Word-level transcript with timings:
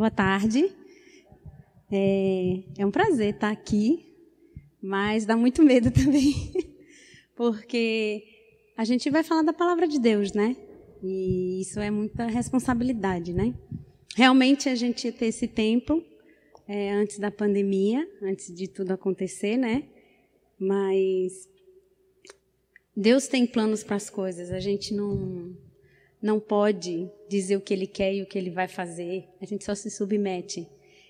Boa 0.00 0.10
tarde. 0.10 0.74
É, 1.92 2.62
é, 2.78 2.86
um 2.86 2.90
prazer 2.90 3.34
estar 3.34 3.50
aqui, 3.50 4.14
mas 4.82 5.26
dá 5.26 5.36
muito 5.36 5.62
medo 5.62 5.90
também, 5.92 6.32
porque 7.36 8.24
a 8.78 8.84
gente 8.84 9.10
vai 9.10 9.22
falar 9.22 9.42
da 9.42 9.52
palavra 9.52 9.86
de 9.86 10.00
Deus, 10.00 10.32
né? 10.32 10.56
E 11.02 11.60
isso 11.60 11.78
é 11.80 11.90
muita 11.90 12.24
responsabilidade, 12.28 13.34
né? 13.34 13.54
Realmente 14.16 14.70
a 14.70 14.74
gente 14.74 15.04
ia 15.04 15.12
ter 15.12 15.26
esse 15.26 15.46
tempo 15.46 16.02
é, 16.66 16.92
antes 16.92 17.18
da 17.18 17.30
pandemia, 17.30 18.08
antes 18.22 18.54
de 18.54 18.68
tudo 18.68 18.92
acontecer, 18.92 19.58
né? 19.58 19.84
Mas 20.58 21.46
Deus 22.96 23.28
tem 23.28 23.46
planos 23.46 23.84
para 23.84 23.96
as 23.96 24.08
coisas. 24.08 24.50
A 24.50 24.60
gente 24.60 24.94
não 24.94 25.54
não 26.22 26.38
pode 26.38 27.10
dizer 27.28 27.56
o 27.56 27.60
que 27.60 27.72
Ele 27.72 27.86
quer 27.86 28.14
e 28.14 28.22
o 28.22 28.26
que 28.26 28.38
Ele 28.38 28.50
vai 28.50 28.68
fazer. 28.68 29.24
A 29.40 29.46
gente 29.46 29.64
só 29.64 29.74
se 29.74 29.90
submete 29.90 30.66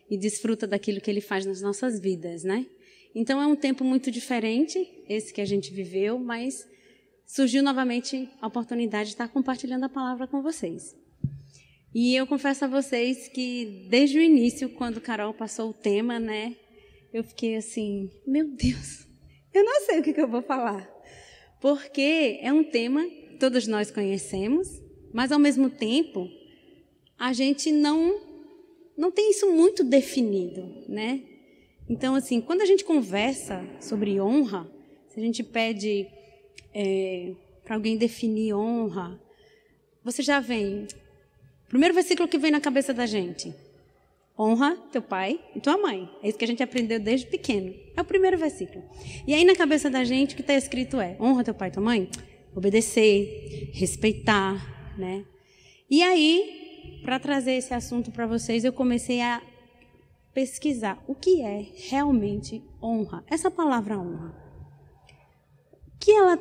e 0.08 0.16
desfruta 0.16 0.66
daquilo 0.66 1.00
que 1.00 1.10
Ele 1.10 1.20
faz 1.20 1.46
nas 1.46 1.60
nossas 1.60 2.00
vidas, 2.00 2.44
né? 2.44 2.66
Então 3.14 3.40
é 3.40 3.46
um 3.46 3.56
tempo 3.56 3.84
muito 3.84 4.10
diferente 4.10 5.04
esse 5.08 5.32
que 5.32 5.40
a 5.40 5.44
gente 5.44 5.72
viveu, 5.72 6.18
mas 6.18 6.68
surgiu 7.26 7.62
novamente 7.62 8.28
a 8.40 8.46
oportunidade 8.46 9.10
de 9.10 9.14
estar 9.14 9.28
compartilhando 9.28 9.84
a 9.84 9.88
palavra 9.88 10.26
com 10.26 10.42
vocês. 10.42 10.96
E 11.94 12.14
eu 12.14 12.26
confesso 12.26 12.64
a 12.64 12.68
vocês 12.68 13.28
que 13.28 13.86
desde 13.90 14.18
o 14.18 14.22
início, 14.22 14.68
quando 14.70 15.00
Carol 15.00 15.34
passou 15.34 15.70
o 15.70 15.74
tema, 15.74 16.20
né, 16.20 16.54
eu 17.12 17.24
fiquei 17.24 17.56
assim, 17.56 18.08
meu 18.24 18.46
Deus, 18.46 19.06
eu 19.52 19.64
não 19.64 19.80
sei 19.86 19.98
o 19.98 20.02
que, 20.02 20.12
que 20.12 20.20
eu 20.20 20.28
vou 20.28 20.42
falar. 20.42 20.88
Porque 21.60 22.38
é 22.40 22.52
um 22.52 22.62
tema 22.62 23.04
que 23.04 23.36
todos 23.40 23.66
nós 23.66 23.90
conhecemos, 23.90 24.68
mas 25.12 25.32
ao 25.32 25.38
mesmo 25.38 25.70
tempo, 25.70 26.28
a 27.18 27.32
gente 27.32 27.70
não 27.70 28.28
não 28.96 29.10
tem 29.10 29.30
isso 29.30 29.50
muito 29.50 29.82
definido, 29.82 30.84
né? 30.86 31.22
Então, 31.88 32.14
assim, 32.14 32.40
quando 32.40 32.60
a 32.60 32.66
gente 32.66 32.84
conversa 32.84 33.66
sobre 33.80 34.20
honra, 34.20 34.70
se 35.08 35.18
a 35.18 35.22
gente 35.22 35.42
pede 35.42 36.06
é, 36.74 37.32
para 37.64 37.74
alguém 37.74 37.96
definir 37.96 38.54
honra, 38.54 39.18
você 40.04 40.22
já 40.22 40.38
vem. 40.38 40.86
Primeiro 41.68 41.94
versículo 41.94 42.28
que 42.28 42.38
vem 42.38 42.50
na 42.50 42.60
cabeça 42.60 42.92
da 42.92 43.06
gente: 43.06 43.54
honra 44.38 44.76
teu 44.92 45.02
pai 45.02 45.40
e 45.56 45.60
tua 45.60 45.78
mãe. 45.78 46.08
É 46.22 46.28
isso 46.28 46.38
que 46.38 46.44
a 46.44 46.48
gente 46.48 46.62
aprendeu 46.62 47.00
desde 47.00 47.26
pequeno. 47.26 47.74
É 47.96 48.00
o 48.00 48.04
primeiro 48.04 48.38
versículo. 48.38 48.84
E 49.26 49.34
aí 49.34 49.44
na 49.44 49.56
cabeça 49.56 49.88
da 49.88 50.04
gente 50.04 50.34
o 50.34 50.36
que 50.36 50.42
está 50.42 50.54
escrito 50.54 51.00
é: 51.00 51.16
honra 51.18 51.42
teu 51.42 51.54
pai 51.54 51.70
e 51.70 51.72
tua 51.72 51.82
mãe, 51.82 52.08
obedecer, 52.54 53.70
respeitar, 53.72 54.79
né? 54.96 55.24
E 55.88 56.02
aí, 56.02 57.00
para 57.02 57.18
trazer 57.18 57.52
esse 57.52 57.74
assunto 57.74 58.10
para 58.10 58.26
vocês, 58.26 58.64
eu 58.64 58.72
comecei 58.72 59.20
a 59.20 59.42
pesquisar 60.32 61.02
o 61.06 61.14
que 61.14 61.42
é 61.42 61.66
realmente 61.88 62.62
honra. 62.82 63.24
Essa 63.28 63.50
palavra 63.50 63.98
honra. 63.98 64.34
O 65.86 65.98
que 65.98 66.12
ela 66.12 66.38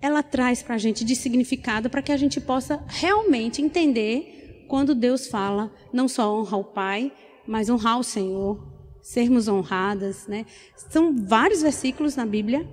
ela 0.00 0.22
traz 0.22 0.62
para 0.62 0.74
a 0.74 0.78
gente 0.78 1.04
de 1.04 1.16
significado 1.16 1.88
para 1.88 2.02
que 2.02 2.12
a 2.12 2.16
gente 2.16 2.40
possa 2.40 2.84
realmente 2.86 3.62
entender 3.62 4.64
quando 4.68 4.94
Deus 4.94 5.26
fala 5.26 5.72
não 5.92 6.06
só 6.06 6.38
honrar 6.38 6.60
o 6.60 6.64
Pai, 6.64 7.12
mas 7.46 7.70
honrar 7.70 7.98
o 7.98 8.04
Senhor, 8.04 8.60
sermos 9.02 9.48
honradas, 9.48 10.26
né? 10.26 10.44
São 10.90 11.16
vários 11.16 11.62
versículos 11.62 12.16
na 12.16 12.26
Bíblia 12.26 12.68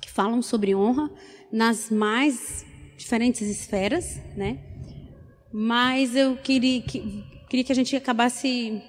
que 0.00 0.10
falam 0.10 0.42
sobre 0.42 0.74
honra 0.74 1.10
nas 1.50 1.90
mais 1.90 2.64
diferentes 3.02 3.42
esferas, 3.42 4.20
né? 4.36 4.58
Mas 5.52 6.14
eu 6.14 6.36
queria 6.36 6.80
que, 6.82 7.24
queria 7.48 7.64
que 7.64 7.72
a 7.72 7.74
gente 7.74 7.94
acabasse 7.96 8.80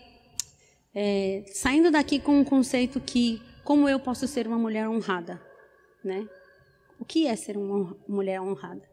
é, 0.93 1.43
saindo 1.47 1.89
daqui 1.91 2.19
com 2.19 2.39
um 2.39 2.43
conceito 2.43 2.99
que 2.99 3.41
como 3.63 3.89
eu 3.89 3.99
posso 3.99 4.27
ser 4.27 4.47
uma 4.47 4.57
mulher 4.57 4.87
honrada, 4.87 5.41
né? 6.03 6.27
O 6.99 7.05
que 7.05 7.25
é 7.27 7.35
ser 7.35 7.57
uma 7.57 7.97
mulher 8.07 8.39
honrada? 8.39 8.87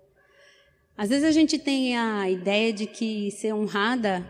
Às 0.97 1.11
vezes 1.11 1.25
a 1.25 1.33
gente 1.33 1.59
tem 1.59 1.97
a 1.97 2.29
ideia 2.31 2.73
de 2.73 2.87
que 2.87 3.31
ser 3.31 3.53
honrada 3.53 4.27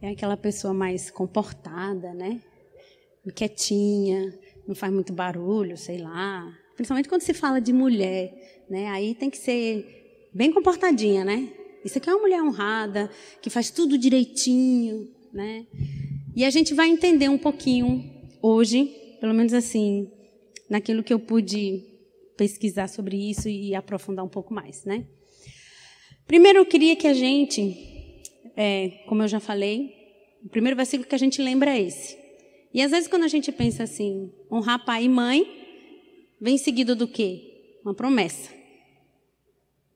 é 0.00 0.10
aquela 0.10 0.36
pessoa 0.36 0.72
mais 0.72 1.10
comportada, 1.10 2.14
né? 2.14 2.40
Quietinha, 3.34 4.32
não 4.66 4.74
faz 4.74 4.92
muito 4.92 5.12
barulho, 5.12 5.76
sei 5.76 5.98
lá. 5.98 6.46
Principalmente 6.76 7.08
quando 7.08 7.22
se 7.22 7.34
fala 7.34 7.60
de 7.60 7.72
mulher 7.72 8.46
né? 8.68 8.88
Aí 8.88 9.14
tem 9.14 9.30
que 9.30 9.38
ser 9.38 10.28
bem 10.32 10.52
comportadinha, 10.52 11.24
né? 11.24 11.48
Isso 11.84 11.98
aqui 11.98 12.10
é 12.10 12.12
uma 12.12 12.22
mulher 12.22 12.42
honrada, 12.42 13.10
que 13.40 13.48
faz 13.48 13.70
tudo 13.70 13.96
direitinho, 13.96 15.08
né? 15.32 15.66
E 16.34 16.44
a 16.44 16.50
gente 16.50 16.74
vai 16.74 16.88
entender 16.88 17.28
um 17.28 17.38
pouquinho 17.38 18.04
hoje, 18.42 18.86
pelo 19.20 19.32
menos 19.32 19.52
assim, 19.52 20.10
naquilo 20.68 21.02
que 21.02 21.14
eu 21.14 21.18
pude 21.18 21.82
pesquisar 22.36 22.88
sobre 22.88 23.16
isso 23.30 23.48
e 23.48 23.74
aprofundar 23.74 24.24
um 24.24 24.28
pouco 24.28 24.52
mais, 24.52 24.84
né? 24.84 25.06
Primeiro, 26.26 26.58
eu 26.58 26.66
queria 26.66 26.96
que 26.96 27.06
a 27.06 27.14
gente, 27.14 28.22
é, 28.56 29.04
como 29.06 29.22
eu 29.22 29.28
já 29.28 29.38
falei, 29.38 29.94
o 30.44 30.48
primeiro 30.48 30.76
versículo 30.76 31.08
que 31.08 31.14
a 31.14 31.18
gente 31.18 31.40
lembra 31.40 31.70
é 31.70 31.82
esse. 31.82 32.18
E 32.74 32.82
às 32.82 32.90
vezes 32.90 33.08
quando 33.08 33.22
a 33.22 33.28
gente 33.28 33.50
pensa 33.52 33.84
assim, 33.84 34.30
honrar 34.50 34.84
pai 34.84 35.04
e 35.04 35.08
mãe, 35.08 35.65
vem 36.40 36.58
seguido 36.58 36.94
do 36.94 37.06
quê? 37.08 37.78
Uma 37.84 37.94
promessa. 37.94 38.50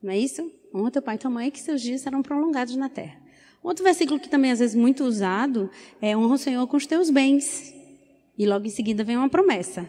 Não 0.03 0.13
é 0.13 0.19
isso? 0.19 0.51
Honra 0.75 0.91
teu 0.91 1.03
pai 1.03 1.17
e 1.17 1.19
tua 1.19 1.31
mãe, 1.31 1.51
que 1.51 1.61
seus 1.61 1.83
dias 1.83 2.01
serão 2.01 2.23
prolongados 2.23 2.77
na 2.77 2.89
terra. 2.89 3.21
Outro 3.63 3.85
versículo 3.85 4.19
que 4.19 4.29
também 4.29 4.51
às 4.51 4.59
vezes 4.59 4.75
muito 4.75 5.05
usado 5.05 5.71
é 6.01 6.17
honra 6.17 6.35
o 6.35 6.39
Senhor 6.39 6.67
com 6.67 6.77
os 6.77 6.87
teus 6.87 7.11
bens. 7.11 7.75
E 8.39 8.47
logo 8.47 8.67
em 8.67 8.71
seguida 8.71 9.05
vem 9.05 9.17
uma 9.17 9.29
promessa. 9.29 9.87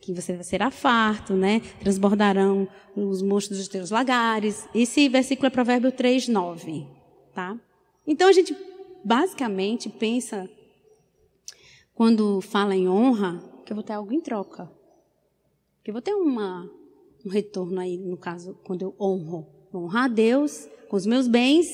Que 0.00 0.12
você 0.12 0.42
será 0.42 0.70
farto, 0.70 1.34
né? 1.34 1.60
Transbordarão 1.80 2.68
os 2.96 3.20
monstros 3.20 3.58
dos 3.58 3.68
teus 3.68 3.90
lagares. 3.90 4.66
Esse 4.74 5.08
versículo 5.08 5.48
é 5.48 5.50
Provérbio 5.50 5.92
3, 5.92 6.28
9. 6.28 6.86
Tá? 7.34 7.58
Então 8.06 8.28
a 8.28 8.32
gente 8.32 8.56
basicamente 9.04 9.90
pensa, 9.90 10.48
quando 11.94 12.40
fala 12.40 12.74
em 12.74 12.88
honra, 12.88 13.42
que 13.66 13.72
eu 13.72 13.74
vou 13.74 13.84
ter 13.84 13.92
algo 13.92 14.12
em 14.12 14.20
troca. 14.20 14.70
Que 15.84 15.90
eu 15.90 15.92
vou 15.92 16.00
ter 16.00 16.14
uma, 16.14 16.68
um 17.26 17.28
retorno 17.28 17.78
aí, 17.78 17.98
no 17.98 18.16
caso, 18.16 18.58
quando 18.64 18.80
eu 18.80 18.96
honro. 18.98 19.46
Vou 19.70 19.84
honrar 19.84 20.04
a 20.04 20.08
Deus 20.08 20.66
com 20.88 20.96
os 20.96 21.04
meus 21.04 21.28
bens, 21.28 21.68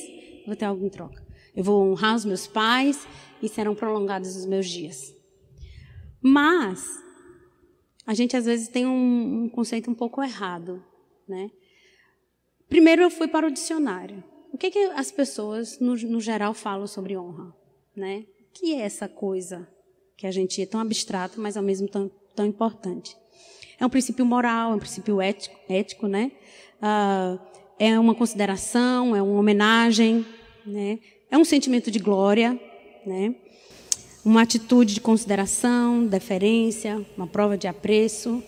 vou 0.45 0.55
ter 0.55 0.65
algo 0.65 0.85
em 0.85 0.89
troca. 0.89 1.25
Eu 1.55 1.63
vou 1.63 1.89
honrar 1.89 2.15
os 2.15 2.25
meus 2.25 2.45
pais 2.45 3.07
e 3.41 3.47
serão 3.47 3.73
prolongados 3.73 4.35
os 4.35 4.45
meus 4.45 4.67
dias. 4.67 5.15
Mas 6.21 7.01
a 8.05 8.13
gente 8.13 8.35
às 8.35 8.45
vezes 8.45 8.67
tem 8.67 8.85
um, 8.85 9.43
um 9.43 9.49
conceito 9.49 9.89
um 9.89 9.95
pouco 9.95 10.21
errado, 10.21 10.83
né? 11.25 11.49
Primeiro 12.67 13.01
eu 13.01 13.09
fui 13.09 13.29
para 13.29 13.47
o 13.47 13.51
dicionário. 13.51 14.21
O 14.51 14.57
que, 14.57 14.71
que 14.71 14.79
as 14.79 15.09
pessoas 15.09 15.79
no, 15.79 15.95
no 15.95 16.19
geral 16.19 16.53
falam 16.53 16.85
sobre 16.85 17.17
honra, 17.17 17.55
né? 17.95 18.25
O 18.49 18.53
que 18.53 18.73
é 18.73 18.81
essa 18.81 19.07
coisa 19.07 19.65
que 20.17 20.27
a 20.27 20.31
gente 20.31 20.61
é 20.61 20.65
tão 20.65 20.81
abstrato, 20.81 21.39
mas 21.39 21.55
ao 21.55 21.63
mesmo 21.63 21.87
tempo 21.87 22.09
tão, 22.09 22.35
tão 22.35 22.45
importante? 22.45 23.20
É 23.81 23.85
um 23.85 23.89
princípio 23.89 24.23
moral, 24.23 24.73
é 24.73 24.75
um 24.75 24.77
princípio 24.77 25.19
ético, 25.19 25.55
ético 25.67 26.07
né? 26.07 26.31
Uh, 26.79 27.39
é 27.79 27.99
uma 27.99 28.13
consideração, 28.13 29.15
é 29.15 29.23
uma 29.23 29.39
homenagem, 29.39 30.23
né? 30.63 30.99
É 31.31 31.35
um 31.35 31.43
sentimento 31.43 31.89
de 31.89 31.97
glória, 31.97 32.61
né? 33.03 33.33
Uma 34.23 34.43
atitude 34.43 34.93
de 34.93 35.01
consideração, 35.01 36.05
deferência, 36.05 37.03
uma 37.17 37.25
prova 37.25 37.57
de 37.57 37.67
apreço. 37.67 38.43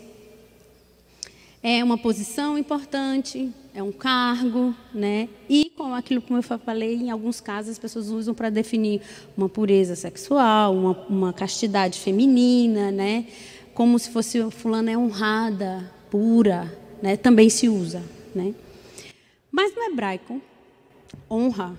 É 1.64 1.84
uma 1.84 1.98
posição 1.98 2.56
importante, 2.56 3.52
é 3.74 3.82
um 3.82 3.92
cargo, 3.92 4.76
né? 4.94 5.28
E 5.50 5.72
com 5.76 5.96
aquilo 5.96 6.22
como 6.22 6.38
eu 6.38 6.44
falei, 6.44 6.94
em 6.94 7.10
alguns 7.10 7.42
casos 7.42 7.72
as 7.72 7.80
pessoas 7.80 8.10
usam 8.10 8.36
para 8.36 8.52
definir 8.52 9.02
uma 9.36 9.50
pureza 9.50 9.96
sexual, 9.96 10.76
uma, 10.76 10.92
uma 11.10 11.34
castidade 11.34 12.00
feminina, 12.00 12.92
né? 12.92 13.26
Como 13.74 13.98
se 13.98 14.10
fosse 14.10 14.50
fulana 14.52 14.92
é 14.92 14.98
honrada, 14.98 15.92
pura, 16.10 16.72
né? 17.02 17.18
Também 17.18 17.50
se 17.50 17.68
usa, 17.68 18.04
né? 18.34 18.54
Mas 19.52 19.76
no 19.76 19.84
hebraico, 19.84 20.42
honra 21.30 21.76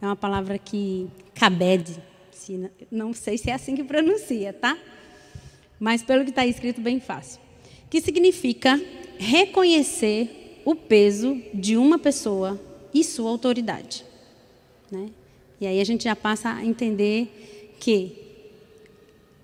é 0.00 0.06
uma 0.06 0.16
palavra 0.16 0.58
que 0.58 1.08
cabede, 1.34 2.02
não 2.90 3.12
sei 3.12 3.38
se 3.38 3.50
é 3.50 3.54
assim 3.54 3.74
que 3.74 3.84
pronuncia, 3.84 4.52
tá? 4.52 4.78
Mas 5.78 6.02
pelo 6.02 6.24
que 6.24 6.30
está 6.30 6.46
escrito 6.46 6.80
bem 6.80 7.00
fácil, 7.00 7.40
que 7.90 8.00
significa 8.00 8.80
reconhecer 9.18 10.62
o 10.64 10.74
peso 10.74 11.40
de 11.54 11.76
uma 11.76 11.98
pessoa 11.98 12.60
e 12.92 13.04
sua 13.04 13.30
autoridade, 13.30 14.04
né? 14.90 15.10
E 15.60 15.66
aí 15.66 15.80
a 15.80 15.84
gente 15.84 16.04
já 16.04 16.14
passa 16.14 16.50
a 16.50 16.64
entender 16.64 17.74
que 17.80 18.26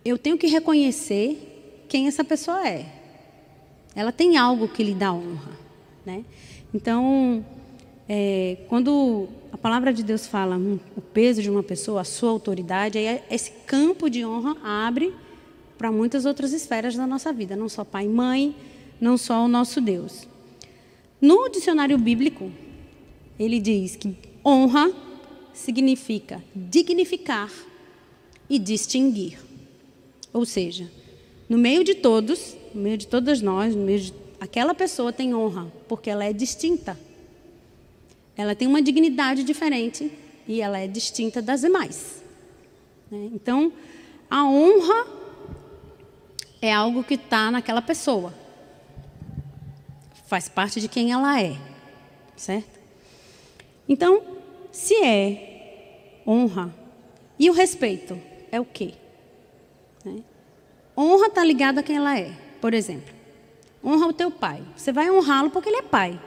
eu 0.05 0.19
tenho 0.19 0.37
que 0.37 0.47
reconhecer 0.47 1.52
quem 1.93 2.07
essa 2.07 2.25
pessoa 2.25 2.67
é. 2.67 2.87
Ela 3.95 4.11
tem 4.11 4.39
algo 4.39 4.67
que 4.67 4.83
lhe 4.83 4.95
dá 4.95 5.13
honra, 5.13 5.53
né? 6.07 6.25
Então, 6.73 7.45
é, 8.09 8.57
quando 8.67 9.29
a 9.53 9.59
palavra 9.59 9.93
de 9.93 10.03
Deus 10.03 10.27
fala 10.27 10.57
hum, 10.57 10.81
o 10.97 11.03
peso 11.03 11.43
de 11.43 11.51
uma 11.51 11.63
pessoa, 11.63 12.01
a 12.01 12.05
sua 12.05 12.31
autoridade, 12.31 12.97
aí 12.97 13.23
esse 13.31 13.51
campo 13.67 14.09
de 14.09 14.25
honra 14.25 14.57
abre 14.65 15.15
para 15.77 15.93
muitas 15.93 16.25
outras 16.25 16.55
esferas 16.55 16.97
da 16.97 17.07
nossa 17.07 17.31
vida, 17.31 17.55
não 17.55 17.69
só 17.69 17.85
pai 17.85 18.07
e 18.07 18.09
mãe, 18.09 18.57
não 18.99 19.19
só 19.19 19.45
o 19.45 19.49
nosso 19.49 19.79
Deus. 19.79 20.27
No 21.21 21.51
dicionário 21.51 21.99
bíblico, 21.99 22.51
ele 23.39 23.61
diz 23.61 23.97
que 23.97 24.17
honra 24.43 24.91
significa 25.53 26.43
dignificar 26.57 27.53
e 28.49 28.59
distinguir. 28.59 29.39
Ou 30.33 30.47
seja, 30.47 30.91
no 31.53 31.59
meio 31.59 31.85
de 31.85 31.95
todos, 31.95 32.57
no 32.75 32.81
meio 32.81 32.97
de 32.97 33.07
todas 33.07 33.43
nós, 33.43 33.77
no 33.77 33.83
meio 33.85 34.01
de 34.01 34.15
aquela 34.41 34.75
pessoa 34.75 35.13
tem 35.13 35.35
honra, 35.35 35.71
porque 35.87 36.09
ela 36.09 36.25
é 36.25 36.33
distinta. 36.33 36.99
Ela 38.35 38.55
tem 38.55 38.67
uma 38.67 38.81
dignidade 38.81 39.45
diferente 39.45 40.11
e 40.49 40.63
ela 40.63 40.79
é 40.79 40.87
distinta 40.87 41.43
das 41.43 41.61
demais. 41.61 42.23
Né? 43.11 43.29
Então, 43.35 43.71
a 44.31 44.47
honra 44.47 45.07
é 46.63 46.73
algo 46.73 47.05
que 47.05 47.17
está 47.17 47.51
naquela 47.51 47.83
pessoa. 47.83 48.33
Faz 50.29 50.49
parte 50.49 50.81
de 50.81 50.89
quem 50.89 51.13
ela 51.13 51.39
é, 51.39 51.55
certo? 52.35 52.81
Então, 53.87 54.23
se 54.73 54.95
é 55.05 56.23
honra 56.27 56.75
e 57.39 57.51
o 57.51 57.53
respeito 57.53 58.19
é 58.51 58.59
o 58.59 58.65
quê? 58.65 59.02
Honra 60.97 61.27
está 61.27 61.45
ligada 61.45 61.81
a 61.81 61.83
quem 61.83 61.97
ela 61.97 62.19
é. 62.19 62.33
Por 62.61 62.75
exemplo, 62.75 63.13
honra 63.85 64.07
o 64.07 64.13
teu 64.13 64.31
pai. 64.31 64.63
Você 64.77 64.93
vai 64.93 65.11
honrá-lo 65.11 65.51
porque 65.51 65.69
ele 65.69 65.79
é 65.79 65.83
pai. 65.83 66.21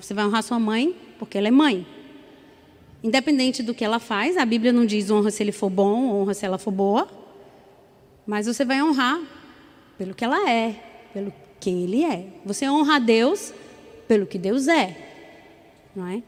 Você 0.00 0.14
vai 0.14 0.24
honrar 0.24 0.42
sua 0.42 0.58
mãe 0.58 0.96
porque 1.18 1.36
ela 1.36 1.48
é 1.48 1.50
mãe. 1.50 1.86
Independente 3.02 3.62
do 3.62 3.74
que 3.74 3.84
ela 3.84 3.98
faz, 3.98 4.36
a 4.36 4.44
Bíblia 4.44 4.72
não 4.72 4.84
diz 4.84 5.10
honra 5.10 5.30
se 5.30 5.42
ele 5.42 5.52
for 5.52 5.70
bom, 5.70 6.20
honra 6.20 6.34
se 6.34 6.44
ela 6.44 6.58
for 6.58 6.70
boa. 6.70 7.08
Mas 8.26 8.46
você 8.46 8.64
vai 8.64 8.82
honrar 8.82 9.20
pelo 9.96 10.14
que 10.14 10.24
ela 10.24 10.50
é, 10.50 10.74
pelo 11.12 11.32
quem 11.60 11.84
ele 11.84 12.04
é. 12.04 12.26
Você 12.44 12.68
honra 12.68 12.96
a 12.96 12.98
Deus 12.98 13.52
pelo 14.06 14.26
que 14.26 14.38
Deus 14.38 14.66
é. 14.68 14.96
Não 15.94 16.06
é? 16.06 16.22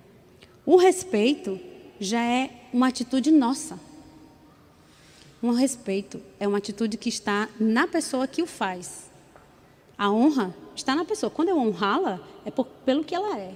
O 0.64 0.76
respeito 0.76 1.58
já 1.98 2.22
é 2.22 2.50
uma 2.72 2.88
atitude 2.88 3.31
nossa. 3.31 3.78
Um 5.42 5.52
respeito 5.52 6.20
é 6.38 6.46
uma 6.46 6.58
atitude 6.58 6.96
que 6.96 7.08
está 7.08 7.48
na 7.58 7.87
pessoa 7.87 8.26
que 8.26 8.42
o 8.42 8.46
faz. 8.46 9.10
A 9.96 10.10
honra 10.10 10.54
está 10.76 10.94
na 10.94 11.04
pessoa. 11.04 11.31
Quando 11.31 11.48
eu 11.48 11.58
honrá-la, 11.58 12.20
é 12.44 12.50
por, 12.50 12.66
pelo 12.84 13.04
que 13.04 13.14
ela 13.14 13.38
é. 13.38 13.54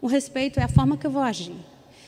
O 0.00 0.06
respeito 0.06 0.58
é 0.58 0.64
a 0.64 0.68
forma 0.68 0.96
que 0.96 1.06
eu 1.06 1.10
vou 1.10 1.22
agir. 1.22 1.54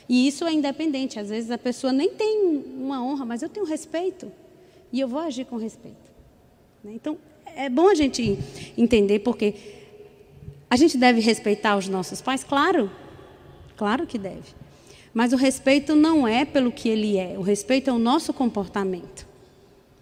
E 0.07 0.27
isso 0.27 0.45
é 0.45 0.51
independente. 0.51 1.17
Às 1.17 1.29
vezes 1.29 1.49
a 1.49 1.57
pessoa 1.57 1.93
nem 1.93 2.09
tem 2.09 2.63
uma 2.77 3.03
honra, 3.03 3.25
mas 3.25 3.41
eu 3.41 3.49
tenho 3.49 3.65
respeito. 3.65 4.31
E 4.91 4.99
eu 4.99 5.07
vou 5.07 5.19
agir 5.19 5.45
com 5.45 5.55
respeito. 5.55 6.11
Né? 6.83 6.93
Então, 6.95 7.17
é 7.55 7.69
bom 7.69 7.87
a 7.87 7.95
gente 7.95 8.37
entender, 8.77 9.19
porque 9.19 9.55
a 10.69 10.75
gente 10.75 10.97
deve 10.97 11.21
respeitar 11.21 11.77
os 11.77 11.87
nossos 11.87 12.21
pais, 12.21 12.43
claro. 12.43 12.91
Claro 13.77 14.05
que 14.05 14.17
deve. 14.17 14.53
Mas 15.15 15.31
o 15.31 15.37
respeito 15.37 15.95
não 15.95 16.27
é 16.27 16.43
pelo 16.43 16.69
que 16.73 16.89
ele 16.89 17.17
é, 17.17 17.37
o 17.37 17.41
respeito 17.41 17.89
é 17.89 17.93
o 17.93 17.97
nosso 17.97 18.33
comportamento. 18.33 19.25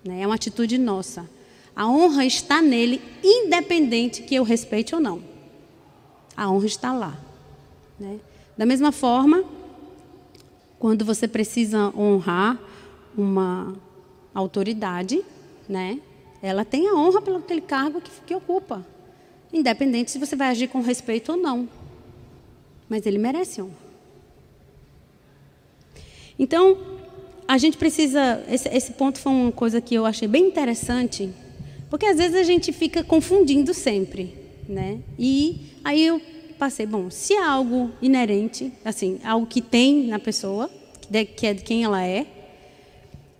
Né? 0.04 0.22
É 0.22 0.26
uma 0.26 0.34
atitude 0.34 0.76
nossa. 0.80 1.30
A 1.76 1.88
honra 1.88 2.26
está 2.26 2.64
nele, 2.64 3.00
independente 3.24 4.24
que 4.24 4.34
eu 4.34 4.42
respeite 4.42 4.96
ou 4.96 5.00
não. 5.00 5.22
A 6.36 6.50
honra 6.50 6.66
está 6.66 6.92
lá. 6.92 7.16
Né? 8.00 8.20
Da 8.58 8.66
mesma 8.66 8.92
forma, 8.92 9.44
quando 10.80 11.06
você 11.06 11.28
precisa 11.28 11.94
honrar 11.96 12.60
uma 13.16 13.76
autoridade, 14.34 15.24
né? 15.70 16.00
ela 16.42 16.66
tem 16.66 16.88
a 16.88 16.96
honra 16.96 17.22
pelo 17.22 17.38
aquele 17.38 17.62
cargo 17.62 18.02
que, 18.02 18.10
que 18.26 18.34
ocupa, 18.34 18.84
independente 19.54 20.10
se 20.10 20.18
você 20.18 20.36
vai 20.36 20.48
agir 20.48 20.70
com 20.70 20.82
respeito 20.82 21.34
ou 21.34 21.38
não. 21.38 21.70
Mas 22.90 23.06
ele 23.06 23.20
merece 23.20 23.62
honra. 23.62 23.83
Então, 26.38 26.78
a 27.48 27.58
gente 27.58 27.78
precisa. 27.78 28.44
Esse, 28.50 28.70
esse, 28.70 28.94
ponto 28.94 29.20
foi 29.20 29.32
uma 29.32 29.52
coisa 29.52 29.82
que 29.82 29.96
eu 29.96 30.06
achei 30.06 30.28
bem 30.28 30.48
interessante, 30.48 31.30
porque 31.90 32.06
às 32.06 32.18
vezes 32.18 32.36
a 32.36 32.44
gente 32.44 32.72
fica 32.72 33.04
confundindo 33.04 33.74
sempre, 33.74 34.34
né? 34.68 35.00
E 35.18 35.72
aí 35.84 36.06
eu 36.06 36.22
passei, 36.58 36.86
bom, 36.86 37.10
se 37.10 37.34
é 37.34 37.44
algo 37.44 37.92
inerente, 38.02 38.72
assim, 38.86 39.20
algo 39.24 39.46
que 39.46 39.62
tem 39.62 40.08
na 40.08 40.20
pessoa, 40.20 40.70
que 41.36 41.46
é 41.46 41.54
de 41.54 41.64
quem 41.64 41.84
ela 41.84 42.06
é, 42.06 42.26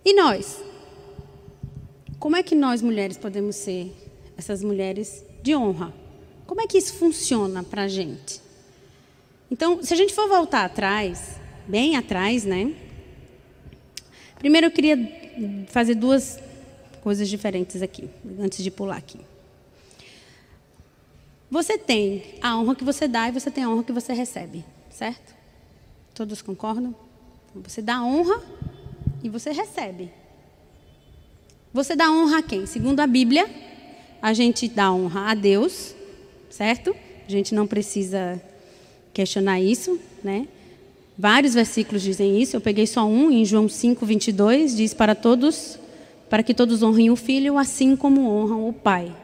e 0.04 0.14
nós? 0.14 0.62
Como 2.18 2.36
é 2.36 2.42
que 2.42 2.54
nós 2.54 2.82
mulheres 2.82 3.16
podemos 3.16 3.56
ser 3.56 3.92
essas 4.36 4.62
mulheres 4.62 5.24
de 5.42 5.56
honra? 5.56 5.92
Como 6.46 6.60
é 6.60 6.66
que 6.66 6.76
isso 6.76 6.94
funciona 6.94 7.62
para 7.62 7.82
a 7.82 7.88
gente? 7.88 8.40
Então, 9.50 9.82
se 9.82 9.92
a 9.94 9.96
gente 9.96 10.12
for 10.14 10.28
voltar 10.28 10.64
atrás, 10.64 11.36
bem 11.66 11.96
atrás, 11.96 12.44
né? 12.44 12.74
Primeiro 14.38 14.66
eu 14.66 14.70
queria 14.70 14.96
fazer 15.68 15.94
duas 15.94 16.38
coisas 17.02 17.28
diferentes 17.28 17.82
aqui, 17.82 18.08
antes 18.38 18.62
de 18.62 18.70
pular 18.70 18.96
aqui. 18.96 19.20
Você 21.50 21.78
tem 21.78 22.24
a 22.42 22.58
honra 22.58 22.74
que 22.74 22.84
você 22.84 23.06
dá 23.06 23.28
e 23.28 23.32
você 23.32 23.50
tem 23.50 23.62
a 23.64 23.70
honra 23.70 23.84
que 23.84 23.92
você 23.92 24.12
recebe, 24.12 24.64
certo? 24.90 25.34
Todos 26.14 26.42
concordam? 26.42 26.94
Você 27.54 27.80
dá 27.80 28.02
honra 28.02 28.42
e 29.22 29.28
você 29.28 29.52
recebe. 29.52 30.10
Você 31.72 31.94
dá 31.94 32.10
honra 32.10 32.38
a 32.38 32.42
quem? 32.42 32.66
Segundo 32.66 33.00
a 33.00 33.06
Bíblia, 33.06 33.48
a 34.20 34.32
gente 34.32 34.68
dá 34.68 34.92
honra 34.92 35.30
a 35.30 35.34
Deus, 35.34 35.94
certo? 36.50 36.94
A 37.26 37.30
gente 37.30 37.54
não 37.54 37.66
precisa 37.66 38.40
questionar 39.12 39.60
isso, 39.60 40.00
né? 40.22 40.48
Vários 41.16 41.54
versículos 41.54 42.02
dizem 42.02 42.42
isso, 42.42 42.56
eu 42.56 42.60
peguei 42.60 42.88
só 42.88 43.06
um, 43.06 43.30
em 43.30 43.44
João 43.44 43.68
5, 43.68 44.04
22, 44.04 44.76
diz 44.76 44.92
para 44.92 45.14
todos, 45.14 45.78
para 46.28 46.42
que 46.42 46.52
todos 46.52 46.82
honrem 46.82 47.08
o 47.08 47.14
Filho, 47.14 47.56
assim 47.56 47.94
como 47.94 48.28
honram 48.28 48.68
o 48.68 48.72
Pai. 48.72 49.14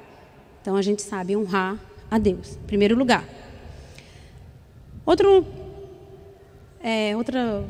Então 0.62 0.76
a 0.76 0.82
gente 0.82 1.02
sabe 1.02 1.36
honrar 1.36 1.76
a 2.08 2.16
Deus, 2.16 2.56
em 2.62 2.66
primeiro 2.66 2.96
lugar. 2.96 3.28
Outro, 5.04 5.44
é, 6.80 7.16
outra 7.16 7.64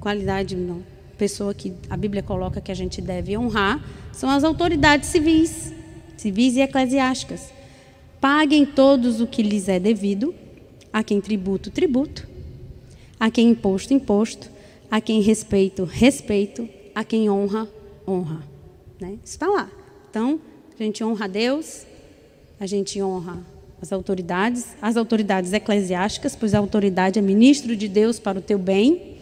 qualidade, 0.00 0.54
não, 0.54 0.82
pessoa 1.16 1.54
que 1.54 1.72
a 1.88 1.96
Bíblia 1.96 2.22
coloca 2.22 2.60
que 2.60 2.70
a 2.70 2.74
gente 2.74 3.00
deve 3.00 3.38
honrar, 3.38 3.82
são 4.12 4.28
as 4.28 4.44
autoridades 4.44 5.08
civis, 5.08 5.72
civis 6.14 6.56
e 6.56 6.60
eclesiásticas. 6.60 7.50
Paguem 8.20 8.66
todos 8.66 9.18
o 9.18 9.26
que 9.26 9.42
lhes 9.42 9.66
é 9.66 9.80
devido, 9.80 10.34
a 10.92 11.02
quem 11.02 11.22
tributo, 11.22 11.70
tributo, 11.70 12.35
a 13.18 13.30
quem 13.30 13.50
imposto, 13.50 13.92
imposto, 13.92 14.50
a 14.90 15.00
quem 15.00 15.20
respeito, 15.20 15.84
respeito, 15.84 16.68
a 16.94 17.04
quem 17.04 17.28
honra, 17.30 17.68
honra. 18.06 18.42
Né? 19.00 19.18
Isso 19.24 19.34
está 19.34 19.46
lá. 19.46 19.70
Então, 20.10 20.40
a 20.78 20.82
gente 20.82 21.02
honra 21.02 21.24
a 21.24 21.28
Deus, 21.28 21.86
a 22.58 22.66
gente 22.66 23.02
honra 23.02 23.38
as 23.80 23.92
autoridades, 23.92 24.74
as 24.80 24.96
autoridades 24.96 25.52
eclesiásticas, 25.52 26.34
pois 26.34 26.54
a 26.54 26.58
autoridade 26.58 27.18
é 27.18 27.22
ministro 27.22 27.76
de 27.76 27.88
Deus 27.88 28.18
para 28.18 28.38
o 28.38 28.42
teu 28.42 28.58
bem. 28.58 29.16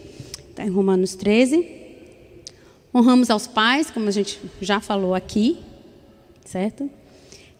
Está 0.49 0.65
em 0.65 0.69
Romanos 0.69 1.15
13. 1.15 1.67
Honramos 2.93 3.29
aos 3.29 3.45
pais, 3.45 3.91
como 3.91 4.07
a 4.07 4.11
gente 4.11 4.39
já 4.61 4.79
falou 4.79 5.13
aqui, 5.13 5.57
certo? 6.45 6.89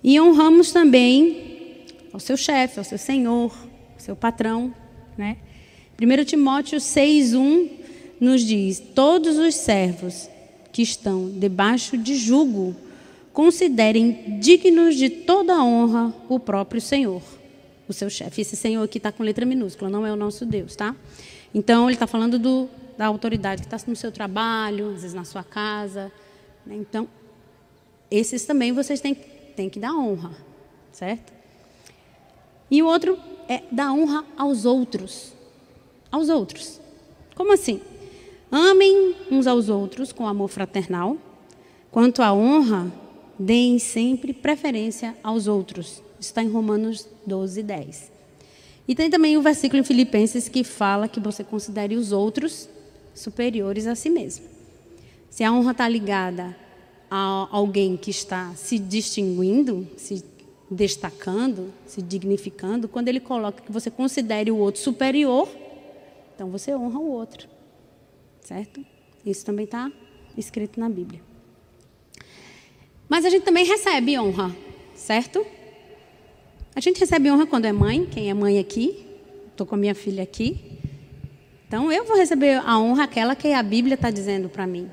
E 0.01 0.20
honramos 0.20 0.72
também 0.72 1.84
ao 2.13 2.20
seu 2.20 2.38
chefe, 2.38 2.80
ao 2.80 2.86
seu 2.86 2.98
senhor, 2.98 3.51
ao 3.94 4.00
seu 4.00 4.15
patrão, 4.15 4.74
né? 5.18 5.38
1 5.98 6.25
Timóteo 6.25 6.78
6,1 6.78 7.70
nos 8.20 8.42
diz: 8.42 8.82
Todos 8.94 9.38
os 9.38 9.56
servos 9.56 10.30
que 10.72 10.82
estão 10.82 11.30
debaixo 11.30 11.98
de 11.98 12.16
jugo 12.16 12.75
considerem 13.32 14.40
dignos 14.40 14.96
de 14.98 15.10
toda 15.10 15.64
honra 15.64 16.14
o 16.28 16.38
próprio 16.38 16.82
Senhor, 16.82 17.22
o 17.88 17.94
seu 17.94 18.10
chefe. 18.10 18.42
Esse 18.42 18.58
Senhor 18.58 18.84
aqui 18.84 18.98
está 18.98 19.10
com 19.10 19.24
letra 19.24 19.46
minúscula, 19.46 19.90
não 19.90 20.06
é 20.06 20.12
o 20.12 20.18
nosso 20.18 20.46
Deus, 20.46 20.75
tá? 20.75 20.94
Então, 21.54 21.86
ele 21.86 21.96
está 21.96 22.08
falando 22.08 22.38
do, 22.38 22.68
da 22.98 23.06
autoridade 23.06 23.62
que 23.62 23.74
está 23.74 23.90
no 23.90 23.96
seu 23.96 24.12
trabalho, 24.12 24.90
às 24.90 25.02
vezes 25.02 25.14
na 25.14 25.24
sua 25.24 25.46
casa. 25.46 26.12
Né? 26.66 26.75
Então, 26.75 27.08
esses 28.12 28.46
também 28.46 28.74
vocês 28.74 29.00
têm, 29.00 29.16
têm 29.56 29.70
que 29.70 29.80
dar 29.80 29.96
honra, 29.96 30.32
certo? 30.92 31.32
E 32.70 32.84
o 32.84 32.86
outro 32.86 33.18
é 33.48 33.64
dar 33.72 33.94
honra 33.94 34.25
aos 34.38 34.66
outros 34.66 35.35
aos 36.12 36.30
outros. 36.30 36.80
Como 37.36 37.54
assim? 37.54 37.82
Amem 38.52 39.16
uns 39.30 39.48
aos 39.48 39.70
outros 39.70 40.12
com 40.12 40.28
amor 40.28 40.50
fraternal. 40.50 41.18
Quanto 41.92 42.22
à 42.22 42.34
honra, 42.34 42.92
deem 43.38 43.80
sempre 43.80 44.34
preferência 44.34 45.16
aos 45.24 45.48
outros. 45.48 46.02
Está 46.20 46.42
em 46.42 46.50
Romanos 46.50 47.08
12, 47.26 47.64
10. 47.64 48.12
E 48.88 48.96
tem 48.96 49.10
também 49.10 49.36
o 49.36 49.42
versículo 49.42 49.82
em 49.82 49.84
Filipenses 49.84 50.48
que 50.48 50.64
fala 50.64 51.08
que 51.08 51.20
você 51.20 51.44
considere 51.44 51.96
os 51.96 52.12
outros 52.12 52.70
superiores 53.14 53.88
a 53.88 53.96
si 53.96 54.10
mesmo. 54.10 54.46
Se 55.30 55.44
a 55.44 55.52
honra 55.52 55.72
está 55.72 55.88
ligada 55.90 56.56
a 57.10 57.48
alguém 57.52 57.98
que 57.98 58.12
está 58.12 58.54
se 58.56 58.78
distinguindo, 58.78 59.88
se 59.98 60.24
destacando, 60.70 61.74
se 61.86 62.02
dignificando, 62.02 62.88
quando 62.88 63.08
ele 63.08 63.20
coloca 63.20 63.64
que 63.64 63.72
você 63.72 63.90
considere 63.90 64.52
o 64.52 64.58
outro 64.58 64.82
superior, 64.82 65.50
então 66.36 66.50
você 66.50 66.75
honra 66.75 67.00
o 67.00 67.10
outro. 67.10 67.48
Certo? 68.42 68.86
Isso 69.25 69.46
também 69.46 69.63
está 69.65 69.92
escrito 70.38 70.80
na 70.80 70.89
Bíblia. 70.89 71.22
Mas 73.08 73.24
a 73.25 73.30
gente 73.30 73.44
também 73.44 73.65
recebe 73.65 74.20
honra, 74.20 74.54
certo? 74.94 75.46
A 76.75 76.82
gente 76.82 77.00
recebe 77.00 77.32
honra 77.32 77.48
quando 77.48 77.65
é 77.65 77.72
mãe, 77.72 78.06
quem 78.06 78.30
é 78.30 78.34
mãe 78.34 78.60
aqui, 78.60 79.08
estou 79.48 79.65
com 79.65 79.75
a 79.75 79.77
minha 79.77 79.96
filha 79.96 80.22
aqui. 80.22 80.80
Então 81.68 81.92
eu 81.92 82.04
vou 82.04 82.18
receber 82.18 82.62
a 82.65 82.77
honra 82.77 83.06
aquela 83.06 83.36
que 83.36 83.54
a 83.54 83.63
Bíblia 83.63 83.96
está 83.96 84.12
dizendo 84.12 84.50
para 84.50 84.68
mim. 84.68 84.89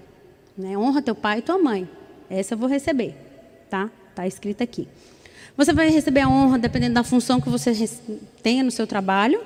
Né? 0.57 0.79
Honra 0.79 1.03
teu 1.03 1.15
pai 1.15 1.41
e 1.41 1.43
tua 1.43 1.59
mãe. 1.59 1.89
Essa 2.31 2.55
eu 2.55 2.59
vou 2.59 2.69
receber, 2.69 3.17
tá? 3.69 3.91
Está 4.11 4.27
escrito 4.27 4.63
aqui. 4.63 4.87
Você 5.57 5.73
vai 5.73 5.91
receber 5.91 6.21
a 6.21 6.29
honra 6.29 6.59
dependendo 6.59 6.95
da 6.95 7.03
função 7.03 7.41
que 7.41 7.51
você 7.51 7.73
tenha 8.43 8.63
no 8.63 8.71
seu 8.71 8.87
trabalho. 8.87 9.43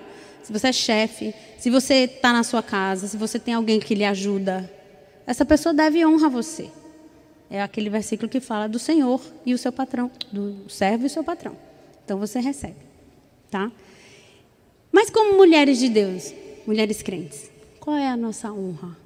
Se 0.46 0.52
você 0.52 0.68
é 0.68 0.72
chefe, 0.72 1.34
se 1.58 1.68
você 1.68 2.04
está 2.04 2.32
na 2.32 2.44
sua 2.44 2.62
casa, 2.62 3.08
se 3.08 3.16
você 3.16 3.36
tem 3.36 3.52
alguém 3.52 3.80
que 3.80 3.96
lhe 3.96 4.04
ajuda, 4.04 4.72
essa 5.26 5.44
pessoa 5.44 5.74
deve 5.74 6.06
honra 6.06 6.28
você. 6.28 6.70
É 7.50 7.60
aquele 7.60 7.90
versículo 7.90 8.28
que 8.28 8.38
fala 8.38 8.68
do 8.68 8.78
Senhor 8.78 9.20
e 9.44 9.52
o 9.52 9.58
seu 9.58 9.72
patrão, 9.72 10.08
do 10.30 10.70
servo 10.70 11.02
e 11.02 11.06
o 11.08 11.10
seu 11.10 11.24
patrão. 11.24 11.56
Então 12.04 12.16
você 12.16 12.38
recebe, 12.38 12.76
tá? 13.50 13.72
Mas 14.92 15.10
como 15.10 15.36
mulheres 15.36 15.80
de 15.80 15.88
Deus, 15.88 16.32
mulheres 16.64 17.02
crentes, 17.02 17.50
qual 17.80 17.96
é 17.96 18.06
a 18.06 18.16
nossa 18.16 18.52
honra? 18.52 18.96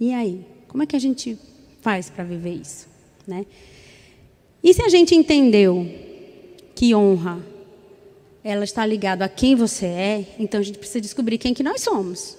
E 0.00 0.14
aí, 0.14 0.46
como 0.66 0.82
é 0.82 0.86
que 0.86 0.96
a 0.96 1.00
gente 1.00 1.38
faz 1.82 2.08
para 2.08 2.24
viver 2.24 2.54
isso, 2.54 2.88
né? 3.26 3.44
E 4.64 4.72
se 4.72 4.80
a 4.80 4.88
gente 4.88 5.14
entendeu 5.14 5.86
que 6.74 6.94
honra 6.94 7.49
ela 8.42 8.64
está 8.64 8.84
ligada 8.86 9.24
a 9.24 9.28
quem 9.28 9.54
você 9.54 9.86
é, 9.86 10.26
então 10.38 10.60
a 10.60 10.62
gente 10.62 10.78
precisa 10.78 11.00
descobrir 11.00 11.38
quem 11.38 11.52
que 11.52 11.62
nós 11.62 11.82
somos. 11.82 12.36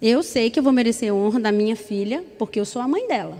Eu 0.00 0.22
sei 0.22 0.50
que 0.50 0.58
eu 0.58 0.62
vou 0.62 0.72
merecer 0.72 1.14
honra 1.14 1.40
da 1.40 1.52
minha 1.52 1.76
filha, 1.76 2.24
porque 2.38 2.60
eu 2.60 2.64
sou 2.64 2.82
a 2.82 2.88
mãe 2.88 3.06
dela. 3.08 3.38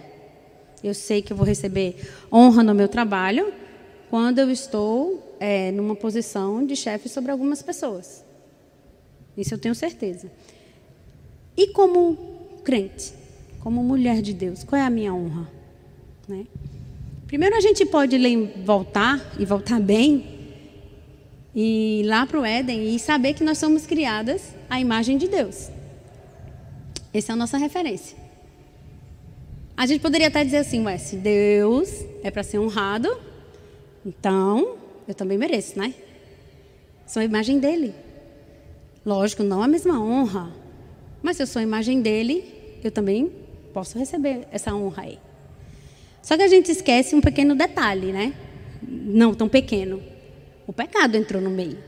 Eu 0.82 0.94
sei 0.94 1.20
que 1.20 1.32
eu 1.32 1.36
vou 1.36 1.44
receber 1.44 1.96
honra 2.32 2.62
no 2.62 2.74
meu 2.74 2.88
trabalho 2.88 3.52
quando 4.08 4.38
eu 4.38 4.50
estou 4.50 5.36
é, 5.40 5.72
numa 5.72 5.94
posição 5.94 6.64
de 6.64 6.76
chefe 6.76 7.08
sobre 7.08 7.30
algumas 7.30 7.60
pessoas. 7.60 8.24
Isso 9.36 9.52
eu 9.52 9.58
tenho 9.58 9.74
certeza. 9.74 10.30
E 11.56 11.68
como 11.68 12.16
crente, 12.64 13.12
como 13.60 13.82
mulher 13.82 14.22
de 14.22 14.32
Deus, 14.32 14.64
qual 14.64 14.80
é 14.80 14.84
a 14.84 14.90
minha 14.90 15.12
honra? 15.12 15.48
Né? 16.28 16.46
Primeiro 17.26 17.56
a 17.56 17.60
gente 17.60 17.84
pode 17.84 18.16
voltar 18.64 19.34
e 19.38 19.44
voltar 19.44 19.80
bem 19.80 20.35
e 21.56 22.00
ir 22.00 22.02
lá 22.04 22.26
para 22.26 22.38
o 22.38 22.44
Éden 22.44 22.94
e 22.94 22.98
saber 22.98 23.32
que 23.32 23.42
nós 23.42 23.56
somos 23.56 23.86
criadas 23.86 24.54
à 24.68 24.78
imagem 24.78 25.16
de 25.16 25.26
Deus. 25.26 25.70
Essa 27.14 27.32
é 27.32 27.34
a 27.34 27.36
nossa 27.36 27.56
referência. 27.56 28.14
A 29.74 29.86
gente 29.86 30.02
poderia 30.02 30.28
até 30.28 30.44
dizer 30.44 30.58
assim, 30.58 30.84
ué, 30.84 30.98
se 30.98 31.16
Deus 31.16 32.04
é 32.22 32.30
para 32.30 32.42
ser 32.42 32.58
honrado, 32.58 33.08
então 34.04 34.76
eu 35.08 35.14
também 35.14 35.38
mereço, 35.38 35.78
né? 35.78 35.94
Sou 37.06 37.22
a 37.22 37.24
imagem 37.24 37.58
dele. 37.58 37.94
Lógico, 39.04 39.42
não 39.42 39.62
a 39.62 39.68
mesma 39.68 39.98
honra, 39.98 40.52
mas 41.22 41.38
se 41.38 41.42
eu 41.42 41.46
sou 41.46 41.60
a 41.60 41.62
imagem 41.62 42.02
dele, 42.02 42.44
eu 42.84 42.90
também 42.90 43.32
posso 43.72 43.98
receber 43.98 44.46
essa 44.50 44.74
honra 44.74 45.04
aí. 45.04 45.18
Só 46.20 46.36
que 46.36 46.42
a 46.42 46.48
gente 46.48 46.70
esquece 46.70 47.14
um 47.14 47.20
pequeno 47.22 47.54
detalhe, 47.54 48.12
né? 48.12 48.34
Não 48.82 49.32
tão 49.32 49.48
pequeno. 49.48 50.02
O 50.66 50.72
pecado 50.72 51.16
entrou 51.16 51.40
no 51.40 51.50
meio. 51.50 51.78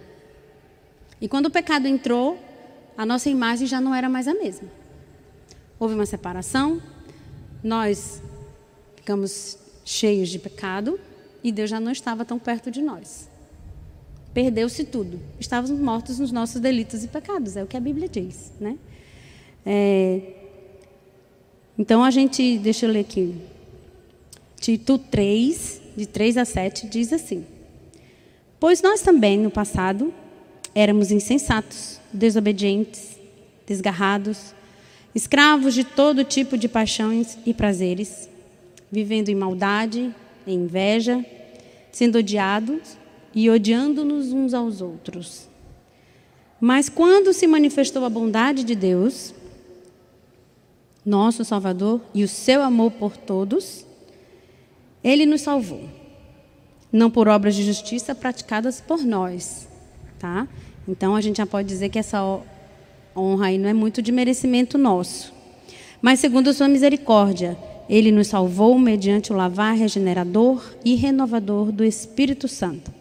E 1.21 1.29
quando 1.29 1.47
o 1.47 1.51
pecado 1.51 1.87
entrou, 1.87 2.39
a 2.97 3.05
nossa 3.05 3.29
imagem 3.29 3.67
já 3.67 3.81
não 3.81 3.95
era 3.95 4.09
mais 4.09 4.29
a 4.29 4.35
mesma. 4.35 4.69
Houve 5.79 5.95
uma 5.95 6.07
separação, 6.07 6.81
nós 7.63 8.23
ficamos 8.97 9.59
cheios 9.85 10.29
de 10.29 10.39
pecado 10.39 10.99
e 11.43 11.51
Deus 11.51 11.71
já 11.71 11.81
não 11.81 11.91
estava 11.91 12.25
tão 12.25 12.39
perto 12.39 12.71
de 12.71 12.83
nós. 12.83 13.29
Perdeu-se 14.33 14.85
tudo. 14.85 15.21
Estávamos 15.41 15.81
mortos 15.81 16.19
nos 16.19 16.31
nossos 16.31 16.61
delitos 16.61 17.03
e 17.03 17.09
pecados, 17.09 17.57
é 17.57 17.63
o 17.63 17.67
que 17.67 17.77
a 17.77 17.81
Bíblia 17.81 18.09
diz, 18.09 18.53
né? 18.61 18.79
É, 19.65 20.21
então 21.79 22.03
a 22.03 22.11
gente, 22.11 22.59
deixa 22.59 22.87
eu 22.87 22.91
ler 22.91 23.01
aqui. 23.01 23.35
Tito 24.61 24.99
3, 24.99 25.81
de 25.97 26.07
3 26.07 26.37
a 26.37 26.45
7, 26.45 26.89
diz 26.89 27.13
assim: 27.13 27.45
Pois 28.61 28.83
nós 28.83 29.03
também, 29.03 29.39
no 29.39 29.51
passado, 29.51 30.13
éramos 30.75 31.11
insensatos, 31.11 32.01
desobedientes, 32.13 33.19
desgarrados, 33.67 34.55
escravos 35.15 35.75
de 35.75 35.85
todo 35.85 36.25
tipo 36.25 36.57
de 36.57 36.69
paixões 36.69 37.39
e 37.47 37.55
prazeres, 37.55 38.29
vivendo 38.91 39.29
em 39.29 39.35
maldade, 39.35 40.15
em 40.47 40.55
inveja, 40.55 41.25
sendo 41.93 42.19
odiados 42.19 42.97
e 43.35 43.49
odiando-nos 43.49 44.33
uns 44.33 44.55
aos 44.55 44.81
outros. 44.81 45.49
Mas 46.61 46.89
quando 46.89 47.33
se 47.33 47.47
manifestou 47.47 48.05
a 48.05 48.11
bondade 48.11 48.65
de 48.65 48.75
Deus, 48.75 49.33
nosso 51.05 51.45
Salvador, 51.45 52.01
e 52.13 52.25
o 52.25 52.29
seu 52.29 52.63
amor 52.63 52.91
por 52.93 53.17
todos, 53.17 53.87
ele 55.03 55.25
nos 55.25 55.43
salvou. 55.43 55.98
Não 56.93 57.11
por 57.11 57.29
obras 57.29 57.55
de 57.55 57.65
justiça 57.65 58.15
praticadas 58.15 58.81
por 58.81 59.05
nós, 59.05 59.69
tá? 60.19 60.49
Então 60.87 61.15
a 61.15 61.21
gente 61.21 61.37
já 61.37 61.47
pode 61.47 61.69
dizer 61.69 61.91
que 61.91 61.99
essa 61.99 62.23
honra 63.15 63.47
aí 63.47 63.59
não 63.59 63.69
é 63.69 63.75
muito 63.75 64.01
de 64.01 64.11
merecimento 64.11 64.79
nosso. 64.79 65.33
Mas 66.01 66.21
segundo 66.21 66.49
a 66.49 66.55
sua 66.55 66.69
misericórdia, 66.69 67.59
ele 67.89 68.13
nos 68.13 68.29
salvou 68.29 68.79
mediante 68.79 69.33
o 69.33 69.37
lavar 69.37 69.75
regenerador 69.75 70.63
e 70.85 70.95
renovador 70.95 71.73
do 71.73 71.85
Espírito 71.85 72.47
Santo, 72.47 72.93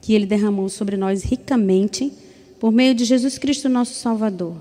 que 0.00 0.14
ele 0.14 0.26
derramou 0.26 0.68
sobre 0.68 0.96
nós 0.96 1.22
ricamente 1.22 2.12
por 2.60 2.72
meio 2.72 2.94
de 2.94 3.04
Jesus 3.04 3.38
Cristo, 3.38 3.68
nosso 3.68 3.94
Salvador, 3.94 4.56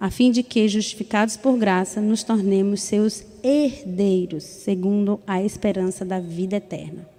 a 0.00 0.10
fim 0.10 0.30
de 0.30 0.42
que, 0.42 0.68
justificados 0.68 1.36
por 1.36 1.56
graça, 1.56 2.00
nos 2.00 2.22
tornemos 2.22 2.82
seus 2.82 3.24
herdeiros, 3.42 4.44
segundo 4.44 5.20
a 5.26 5.42
esperança 5.42 6.04
da 6.04 6.20
vida 6.20 6.56
eterna. 6.56 7.15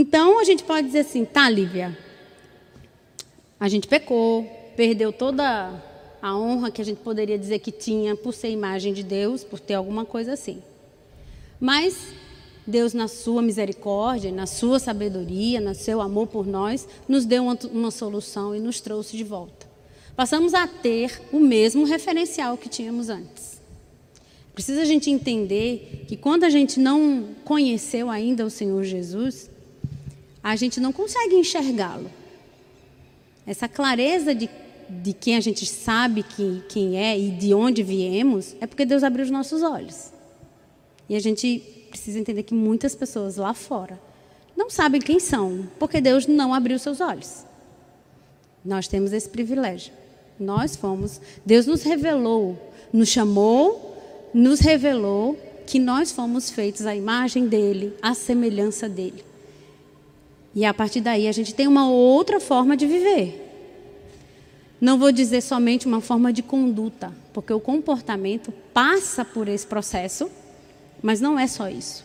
Então, 0.00 0.38
a 0.38 0.44
gente 0.44 0.62
pode 0.62 0.86
dizer 0.86 1.00
assim, 1.00 1.24
tá, 1.24 1.50
Lívia, 1.50 1.98
a 3.58 3.68
gente 3.68 3.88
pecou, 3.88 4.44
perdeu 4.76 5.12
toda 5.12 5.74
a 6.22 6.38
honra 6.38 6.70
que 6.70 6.80
a 6.80 6.84
gente 6.84 7.00
poderia 7.00 7.36
dizer 7.36 7.58
que 7.58 7.72
tinha 7.72 8.14
por 8.14 8.32
ser 8.32 8.48
imagem 8.48 8.92
de 8.92 9.02
Deus, 9.02 9.42
por 9.42 9.58
ter 9.58 9.74
alguma 9.74 10.04
coisa 10.04 10.34
assim. 10.34 10.62
Mas 11.58 11.96
Deus, 12.64 12.94
na 12.94 13.08
sua 13.08 13.42
misericórdia, 13.42 14.30
na 14.30 14.46
sua 14.46 14.78
sabedoria, 14.78 15.60
no 15.60 15.74
seu 15.74 16.00
amor 16.00 16.28
por 16.28 16.46
nós, 16.46 16.86
nos 17.08 17.26
deu 17.26 17.42
uma, 17.42 17.58
uma 17.72 17.90
solução 17.90 18.54
e 18.54 18.60
nos 18.60 18.80
trouxe 18.80 19.16
de 19.16 19.24
volta. 19.24 19.66
Passamos 20.14 20.54
a 20.54 20.68
ter 20.68 21.20
o 21.32 21.40
mesmo 21.40 21.84
referencial 21.84 22.56
que 22.56 22.68
tínhamos 22.68 23.08
antes. 23.08 23.60
Precisa 24.54 24.82
a 24.82 24.84
gente 24.84 25.10
entender 25.10 26.04
que 26.06 26.16
quando 26.16 26.44
a 26.44 26.50
gente 26.50 26.78
não 26.78 27.30
conheceu 27.44 28.08
ainda 28.08 28.46
o 28.46 28.50
Senhor 28.50 28.84
Jesus, 28.84 29.50
a 30.42 30.56
gente 30.56 30.80
não 30.80 30.92
consegue 30.92 31.34
enxergá-lo. 31.34 32.10
Essa 33.46 33.68
clareza 33.68 34.34
de, 34.34 34.48
de 34.88 35.12
quem 35.12 35.36
a 35.36 35.40
gente 35.40 35.64
sabe 35.66 36.22
que, 36.22 36.62
quem 36.68 36.98
é 36.98 37.18
e 37.18 37.30
de 37.30 37.54
onde 37.54 37.82
viemos 37.82 38.54
é 38.60 38.66
porque 38.66 38.84
Deus 38.84 39.02
abriu 39.02 39.24
os 39.24 39.30
nossos 39.30 39.62
olhos. 39.62 40.12
E 41.08 41.16
a 41.16 41.20
gente 41.20 41.62
precisa 41.90 42.18
entender 42.18 42.42
que 42.42 42.54
muitas 42.54 42.94
pessoas 42.94 43.36
lá 43.36 43.54
fora 43.54 43.98
não 44.56 44.68
sabem 44.68 45.00
quem 45.00 45.18
são, 45.18 45.68
porque 45.78 46.00
Deus 46.00 46.26
não 46.26 46.52
abriu 46.52 46.78
seus 46.78 47.00
olhos. 47.00 47.44
Nós 48.64 48.88
temos 48.88 49.12
esse 49.12 49.28
privilégio. 49.28 49.92
Nós 50.38 50.76
fomos, 50.76 51.20
Deus 51.44 51.66
nos 51.66 51.82
revelou, 51.82 52.58
nos 52.92 53.08
chamou 53.08 53.88
nos 54.32 54.60
revelou 54.60 55.38
que 55.66 55.78
nós 55.78 56.12
fomos 56.12 56.50
feitos 56.50 56.86
à 56.86 56.94
imagem 56.94 57.46
dele, 57.46 57.94
à 58.00 58.14
semelhança 58.14 58.88
dele. 58.88 59.24
E 60.58 60.64
a 60.64 60.74
partir 60.74 61.00
daí 61.00 61.28
a 61.28 61.32
gente 61.32 61.54
tem 61.54 61.68
uma 61.68 61.88
outra 61.88 62.40
forma 62.40 62.76
de 62.76 62.84
viver. 62.84 63.48
Não 64.80 64.98
vou 64.98 65.12
dizer 65.12 65.40
somente 65.40 65.86
uma 65.86 66.00
forma 66.00 66.32
de 66.32 66.42
conduta, 66.42 67.12
porque 67.32 67.52
o 67.52 67.60
comportamento 67.60 68.52
passa 68.74 69.24
por 69.24 69.46
esse 69.46 69.64
processo, 69.64 70.28
mas 71.00 71.20
não 71.20 71.38
é 71.38 71.46
só 71.46 71.68
isso. 71.68 72.04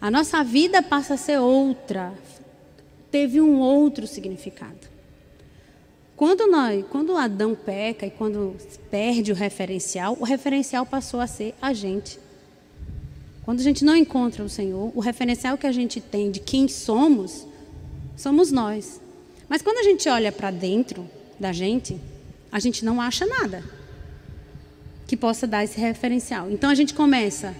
A 0.00 0.08
nossa 0.08 0.44
vida 0.44 0.80
passa 0.80 1.14
a 1.14 1.16
ser 1.16 1.40
outra, 1.40 2.14
teve 3.10 3.40
um 3.40 3.58
outro 3.58 4.06
significado. 4.06 4.86
Quando 6.16 6.46
nós, 6.46 6.84
quando 6.88 7.16
Adão 7.16 7.56
peca 7.56 8.06
e 8.06 8.10
quando 8.12 8.54
perde 8.88 9.32
o 9.32 9.34
referencial, 9.34 10.16
o 10.20 10.24
referencial 10.24 10.86
passou 10.86 11.18
a 11.18 11.26
ser 11.26 11.56
a 11.60 11.72
gente. 11.72 12.20
Quando 13.44 13.58
a 13.58 13.64
gente 13.64 13.84
não 13.84 13.96
encontra 13.96 14.44
o 14.44 14.48
Senhor, 14.48 14.92
o 14.94 15.00
referencial 15.00 15.58
que 15.58 15.66
a 15.66 15.72
gente 15.72 16.00
tem 16.00 16.30
de 16.30 16.38
quem 16.38 16.68
somos, 16.68 17.47
somos 18.18 18.50
nós. 18.50 19.00
Mas 19.48 19.62
quando 19.62 19.78
a 19.78 19.82
gente 19.84 20.08
olha 20.08 20.32
para 20.32 20.50
dentro 20.50 21.08
da 21.38 21.52
gente, 21.52 21.98
a 22.50 22.58
gente 22.58 22.84
não 22.84 23.00
acha 23.00 23.24
nada 23.24 23.62
que 25.06 25.16
possa 25.16 25.46
dar 25.46 25.64
esse 25.64 25.80
referencial. 25.80 26.50
Então 26.50 26.68
a 26.68 26.74
gente 26.74 26.92
começa 26.92 27.54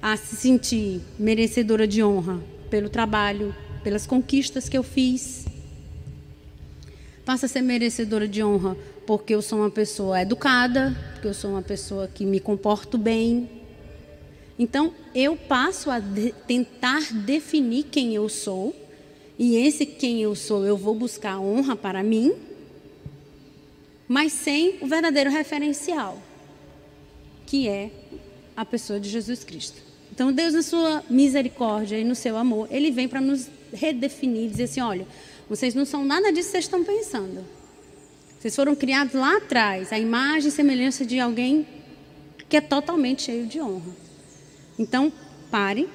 a 0.00 0.16
se 0.16 0.36
sentir 0.36 1.02
merecedora 1.18 1.86
de 1.86 2.02
honra 2.02 2.40
pelo 2.70 2.88
trabalho, 2.88 3.54
pelas 3.82 4.06
conquistas 4.06 4.68
que 4.68 4.78
eu 4.78 4.82
fiz. 4.82 5.44
Passa 7.24 7.46
a 7.46 7.48
ser 7.48 7.60
merecedora 7.60 8.26
de 8.26 8.42
honra 8.42 8.76
porque 9.04 9.34
eu 9.34 9.42
sou 9.42 9.58
uma 9.58 9.70
pessoa 9.70 10.22
educada, 10.22 10.96
porque 11.14 11.26
eu 11.26 11.34
sou 11.34 11.50
uma 11.50 11.62
pessoa 11.62 12.06
que 12.06 12.24
me 12.24 12.38
comporto 12.38 12.96
bem. 12.96 13.50
Então, 14.58 14.92
eu 15.14 15.36
passo 15.36 15.90
a 15.90 15.98
de 15.98 16.32
tentar 16.46 17.12
definir 17.12 17.84
quem 17.84 18.14
eu 18.14 18.28
sou, 18.28 18.74
e 19.38 19.56
esse 19.56 19.86
quem 19.86 20.20
eu 20.20 20.34
sou 20.34 20.66
eu 20.66 20.76
vou 20.76 20.94
buscar 20.94 21.38
honra 21.38 21.76
para 21.76 22.02
mim, 22.02 22.34
mas 24.08 24.32
sem 24.32 24.78
o 24.80 24.86
verdadeiro 24.86 25.30
referencial, 25.30 26.20
que 27.46 27.68
é 27.68 27.90
a 28.56 28.64
pessoa 28.64 28.98
de 28.98 29.08
Jesus 29.08 29.44
Cristo. 29.44 29.80
Então, 30.10 30.32
Deus, 30.32 30.54
na 30.54 30.62
sua 30.62 31.04
misericórdia 31.08 31.96
e 31.96 32.02
no 32.02 32.14
seu 32.14 32.36
amor, 32.36 32.66
Ele 32.72 32.90
vem 32.90 33.06
para 33.06 33.20
nos 33.20 33.48
redefinir, 33.72 34.50
dizer 34.50 34.64
assim: 34.64 34.80
olha, 34.80 35.06
vocês 35.48 35.74
não 35.74 35.84
são 35.84 36.04
nada 36.04 36.32
disso 36.32 36.48
que 36.48 36.52
vocês 36.52 36.64
estão 36.64 36.82
pensando. 36.82 37.44
Vocês 38.40 38.56
foram 38.56 38.74
criados 38.74 39.14
lá 39.14 39.36
atrás, 39.36 39.92
a 39.92 39.98
imagem 39.98 40.48
e 40.48 40.52
semelhança 40.52 41.04
de 41.06 41.20
alguém 41.20 41.66
que 42.48 42.56
é 42.56 42.60
totalmente 42.60 43.22
cheio 43.22 43.46
de 43.46 43.60
honra. 43.60 43.92
Então, 44.78 45.12
pare 45.50 45.88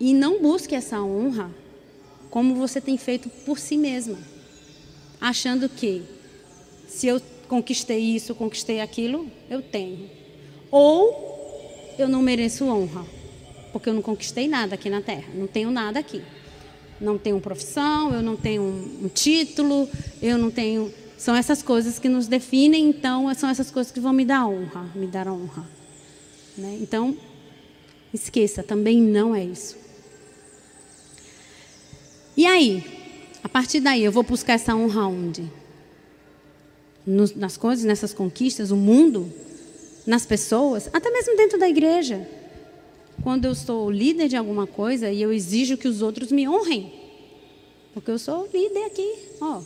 e 0.00 0.14
não 0.14 0.40
busque 0.40 0.74
essa 0.74 1.00
honra 1.00 1.61
como 2.32 2.54
você 2.54 2.80
tem 2.80 2.96
feito 2.96 3.28
por 3.28 3.58
si 3.58 3.76
mesma, 3.76 4.16
achando 5.20 5.68
que 5.68 6.02
se 6.88 7.06
eu 7.06 7.20
conquistei 7.46 7.98
isso, 7.98 8.34
conquistei 8.34 8.80
aquilo, 8.80 9.30
eu 9.50 9.60
tenho. 9.60 10.08
Ou 10.70 11.94
eu 11.98 12.08
não 12.08 12.22
mereço 12.22 12.64
honra, 12.64 13.04
porque 13.70 13.90
eu 13.90 13.92
não 13.92 14.00
conquistei 14.00 14.48
nada 14.48 14.76
aqui 14.76 14.88
na 14.88 15.02
terra, 15.02 15.28
não 15.34 15.46
tenho 15.46 15.70
nada 15.70 15.98
aqui. 15.98 16.22
Não 16.98 17.18
tenho 17.18 17.38
profissão, 17.38 18.14
eu 18.14 18.22
não 18.22 18.34
tenho 18.34 18.62
um, 18.62 19.10
título, 19.12 19.86
eu 20.22 20.38
não 20.38 20.50
tenho. 20.50 20.90
São 21.18 21.36
essas 21.36 21.62
coisas 21.62 21.98
que 21.98 22.08
nos 22.08 22.28
definem, 22.28 22.88
então 22.88 23.32
são 23.34 23.50
essas 23.50 23.70
coisas 23.70 23.92
que 23.92 24.00
vão 24.00 24.14
me 24.14 24.24
dar 24.24 24.46
honra, 24.46 24.90
me 24.94 25.06
dar 25.06 25.28
honra. 25.28 25.68
Né? 26.56 26.78
Então, 26.80 27.14
esqueça, 28.14 28.62
também 28.62 29.02
não 29.02 29.34
é 29.34 29.44
isso. 29.44 29.81
E 32.36 32.46
aí, 32.46 32.84
a 33.42 33.48
partir 33.48 33.80
daí, 33.80 34.02
eu 34.04 34.12
vou 34.12 34.22
buscar 34.22 34.54
essa 34.54 34.74
honra 34.74 35.06
onde? 35.06 35.50
Nas 37.36 37.56
coisas, 37.56 37.84
nessas 37.84 38.14
conquistas, 38.14 38.70
o 38.70 38.76
mundo? 38.76 39.30
nas 40.06 40.26
pessoas, 40.26 40.88
até 40.92 41.10
mesmo 41.10 41.36
dentro 41.36 41.58
da 41.58 41.68
igreja. 41.68 42.26
Quando 43.22 43.44
eu 43.44 43.54
sou 43.54 43.90
líder 43.90 44.28
de 44.28 44.36
alguma 44.36 44.66
coisa 44.66 45.10
e 45.10 45.22
eu 45.22 45.32
exijo 45.32 45.76
que 45.76 45.86
os 45.86 46.02
outros 46.02 46.32
me 46.32 46.48
honrem, 46.48 46.92
porque 47.94 48.10
eu 48.10 48.18
sou 48.18 48.48
líder 48.52 48.84
aqui, 48.86 49.14
ó. 49.40 49.62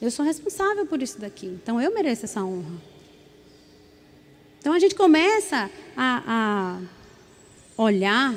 Eu 0.00 0.10
sou 0.10 0.24
responsável 0.24 0.84
por 0.86 1.02
isso 1.02 1.18
daqui, 1.18 1.46
então 1.46 1.80
eu 1.80 1.92
mereço 1.94 2.24
essa 2.24 2.44
honra. 2.44 2.74
Então 4.58 4.72
a 4.72 4.78
gente 4.78 4.94
começa 4.94 5.70
a, 5.96 6.80
a 7.78 7.82
olhar 7.82 8.34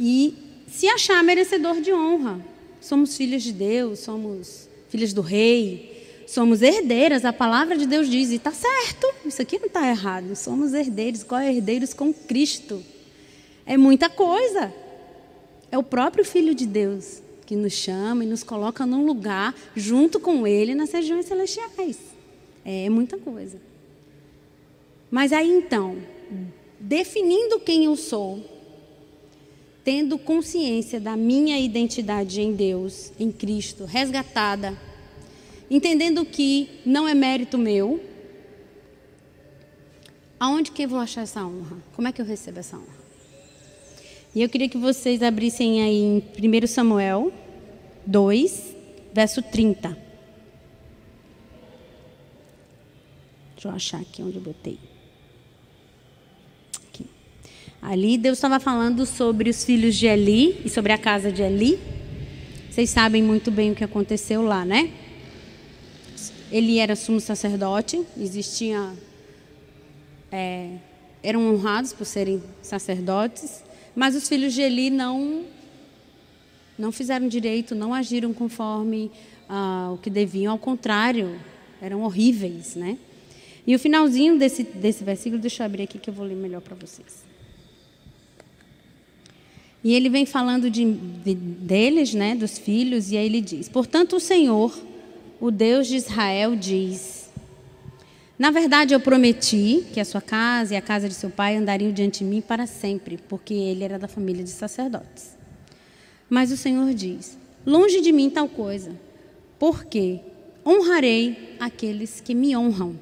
e 0.00 0.34
se 0.66 0.88
achar 0.88 1.22
merecedor 1.22 1.80
de 1.80 1.92
honra. 1.92 2.40
Somos 2.80 3.16
filhos 3.16 3.42
de 3.42 3.52
Deus, 3.52 4.00
somos 4.00 4.68
filhos 4.88 5.12
do 5.12 5.20
Rei, 5.20 6.24
somos 6.26 6.62
herdeiras, 6.62 7.24
a 7.24 7.32
palavra 7.32 7.76
de 7.76 7.86
Deus 7.86 8.08
diz, 8.08 8.30
e 8.30 8.36
está 8.36 8.52
certo, 8.52 9.06
isso 9.24 9.40
aqui 9.40 9.58
não 9.58 9.66
está 9.66 9.88
errado. 9.88 10.34
Somos 10.36 10.72
herdeiros, 10.74 11.22
qual 11.22 11.40
é 11.40 11.52
herdeiros 11.52 11.94
com 11.94 12.12
Cristo? 12.12 12.82
É 13.64 13.76
muita 13.76 14.08
coisa. 14.08 14.72
É 15.70 15.78
o 15.78 15.82
próprio 15.82 16.24
Filho 16.24 16.54
de 16.54 16.66
Deus 16.66 17.22
que 17.44 17.54
nos 17.54 17.72
chama 17.72 18.24
e 18.24 18.26
nos 18.26 18.42
coloca 18.42 18.84
num 18.84 19.06
lugar 19.06 19.54
junto 19.74 20.18
com 20.18 20.46
Ele 20.46 20.74
nas 20.74 20.90
regiões 20.90 21.26
celestiais. 21.26 21.96
É 22.64 22.90
muita 22.90 23.16
coisa. 23.18 23.60
Mas 25.10 25.32
aí 25.32 25.48
então, 25.48 25.96
definindo 26.80 27.60
quem 27.60 27.84
eu 27.84 27.96
sou, 27.96 28.55
tendo 29.86 30.18
consciência 30.18 30.98
da 30.98 31.16
minha 31.16 31.60
identidade 31.60 32.40
em 32.40 32.52
Deus, 32.52 33.12
em 33.20 33.30
Cristo, 33.30 33.84
resgatada, 33.84 34.76
entendendo 35.70 36.24
que 36.24 36.68
não 36.84 37.06
é 37.06 37.14
mérito 37.14 37.56
meu, 37.56 38.02
aonde 40.40 40.72
que 40.72 40.82
eu 40.82 40.88
vou 40.88 40.98
achar 40.98 41.22
essa 41.22 41.46
honra? 41.46 41.76
Como 41.94 42.08
é 42.08 42.10
que 42.10 42.20
eu 42.20 42.26
recebo 42.26 42.58
essa 42.58 42.76
honra? 42.76 42.96
E 44.34 44.42
eu 44.42 44.48
queria 44.48 44.68
que 44.68 44.76
vocês 44.76 45.22
abrissem 45.22 45.80
aí 45.80 46.02
em 46.02 46.18
1 46.64 46.66
Samuel 46.66 47.32
2, 48.04 48.74
verso 49.12 49.40
30. 49.40 49.96
Deixa 53.54 53.68
eu 53.68 53.70
achar 53.70 54.00
aqui 54.00 54.20
onde 54.20 54.38
eu 54.38 54.42
botei. 54.42 54.95
Ali 57.80 58.18
Deus 58.18 58.38
estava 58.38 58.58
falando 58.58 59.06
sobre 59.06 59.50
os 59.50 59.64
filhos 59.64 59.94
de 59.94 60.06
Eli 60.06 60.60
e 60.64 60.70
sobre 60.70 60.92
a 60.92 60.98
casa 60.98 61.30
de 61.30 61.42
Eli. 61.42 61.78
Vocês 62.70 62.90
sabem 62.90 63.22
muito 63.22 63.50
bem 63.50 63.72
o 63.72 63.74
que 63.74 63.84
aconteceu 63.84 64.42
lá, 64.42 64.64
né? 64.64 64.90
Ele 66.50 66.78
era 66.78 66.96
sumo 66.96 67.20
sacerdote, 67.20 68.04
existia. 68.18 68.92
É, 70.30 70.76
eram 71.22 71.52
honrados 71.52 71.92
por 71.92 72.04
serem 72.04 72.42
sacerdotes, 72.62 73.64
mas 73.94 74.14
os 74.14 74.28
filhos 74.28 74.52
de 74.52 74.62
Eli 74.62 74.90
não, 74.90 75.44
não 76.78 76.92
fizeram 76.92 77.26
direito, 77.26 77.74
não 77.74 77.94
agiram 77.94 78.32
conforme 78.32 79.10
ah, 79.48 79.90
o 79.94 79.98
que 79.98 80.10
deviam, 80.10 80.52
ao 80.52 80.58
contrário, 80.58 81.40
eram 81.80 82.02
horríveis, 82.02 82.74
né? 82.74 82.98
E 83.66 83.74
o 83.74 83.78
finalzinho 83.78 84.38
desse, 84.38 84.62
desse 84.62 85.02
versículo, 85.02 85.40
deixa 85.40 85.62
eu 85.62 85.66
abrir 85.66 85.82
aqui 85.84 85.98
que 85.98 86.08
eu 86.08 86.14
vou 86.14 86.24
ler 86.24 86.36
melhor 86.36 86.60
para 86.60 86.76
vocês. 86.76 87.24
E 89.86 89.94
ele 89.94 90.08
vem 90.08 90.26
falando 90.26 90.68
de, 90.68 90.84
de, 90.84 91.32
deles, 91.32 92.12
né, 92.12 92.34
dos 92.34 92.58
filhos, 92.58 93.12
e 93.12 93.16
aí 93.16 93.24
ele 93.24 93.40
diz: 93.40 93.68
Portanto, 93.68 94.16
o 94.16 94.20
Senhor 94.20 94.76
o 95.40 95.48
Deus 95.48 95.86
de 95.86 95.94
Israel 95.94 96.56
diz: 96.56 97.30
Na 98.36 98.50
verdade, 98.50 98.92
eu 98.92 98.98
prometi 98.98 99.86
que 99.94 100.00
a 100.00 100.04
sua 100.04 100.20
casa 100.20 100.74
e 100.74 100.76
a 100.76 100.82
casa 100.82 101.08
de 101.08 101.14
seu 101.14 101.30
pai 101.30 101.54
andariam 101.54 101.92
diante 101.92 102.24
de 102.24 102.24
mim 102.24 102.40
para 102.40 102.66
sempre, 102.66 103.16
porque 103.28 103.54
ele 103.54 103.84
era 103.84 103.96
da 103.96 104.08
família 104.08 104.42
de 104.42 104.50
sacerdotes. 104.50 105.36
Mas 106.28 106.50
o 106.50 106.56
Senhor 106.56 106.92
diz: 106.92 107.38
Longe 107.64 108.00
de 108.00 108.10
mim 108.10 108.28
tal 108.28 108.48
coisa, 108.48 108.90
porque 109.56 110.18
honrarei 110.66 111.54
aqueles 111.60 112.20
que 112.20 112.34
me 112.34 112.56
honram, 112.56 112.98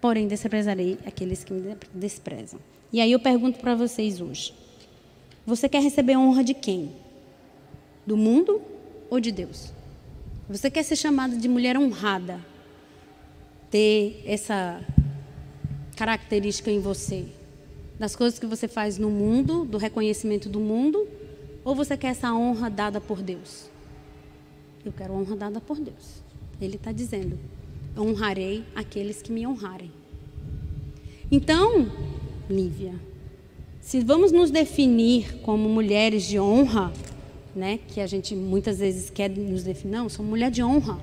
porém 0.00 0.26
desprezarei 0.26 0.98
aqueles 1.06 1.44
que 1.44 1.52
me 1.52 1.76
desprezam. 1.94 2.58
E 2.92 3.00
aí 3.00 3.12
eu 3.12 3.20
pergunto 3.20 3.60
para 3.60 3.76
vocês 3.76 4.20
hoje: 4.20 4.52
Você 5.46 5.68
quer 5.68 5.80
receber 5.80 6.16
honra 6.16 6.42
de 6.42 6.54
quem? 6.54 6.90
Do 8.04 8.16
mundo 8.16 8.60
ou 9.08 9.20
de 9.20 9.30
Deus? 9.30 9.72
Você 10.48 10.68
quer 10.68 10.82
ser 10.82 10.96
chamada 10.96 11.36
de 11.36 11.48
mulher 11.48 11.78
honrada? 11.78 12.40
Ter 13.70 14.24
essa 14.26 14.84
característica 15.94 16.68
em 16.68 16.80
você? 16.80 17.26
Das 17.96 18.16
coisas 18.16 18.40
que 18.40 18.46
você 18.46 18.66
faz 18.66 18.98
no 18.98 19.08
mundo, 19.08 19.64
do 19.64 19.78
reconhecimento 19.78 20.48
do 20.48 20.58
mundo? 20.58 21.06
Ou 21.64 21.76
você 21.76 21.96
quer 21.96 22.08
essa 22.08 22.34
honra 22.34 22.68
dada 22.68 23.00
por 23.00 23.22
Deus? 23.22 23.70
Eu 24.84 24.92
quero 24.92 25.14
honra 25.14 25.36
dada 25.36 25.60
por 25.60 25.78
Deus. 25.78 26.22
Ele 26.60 26.74
está 26.74 26.90
dizendo: 26.90 27.38
honrarei 27.96 28.64
aqueles 28.74 29.22
que 29.22 29.30
me 29.30 29.46
honrarem. 29.46 29.92
Então, 31.30 31.90
Lívia, 32.50 32.94
se 33.86 34.00
vamos 34.00 34.32
nos 34.32 34.50
definir 34.50 35.42
como 35.42 35.68
mulheres 35.68 36.24
de 36.24 36.40
honra, 36.40 36.92
né, 37.54 37.78
que 37.86 38.00
a 38.00 38.06
gente 38.08 38.34
muitas 38.34 38.80
vezes 38.80 39.10
quer 39.10 39.30
nos 39.30 39.62
definir, 39.62 39.92
não, 39.92 40.08
sou 40.08 40.24
mulher 40.24 40.50
de 40.50 40.60
honra, 40.60 40.98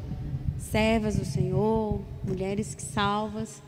servas 0.60 1.16
do 1.16 1.24
Senhor, 1.24 2.02
mulheres 2.22 2.76
que 2.76 2.82
salvas. 2.82 3.64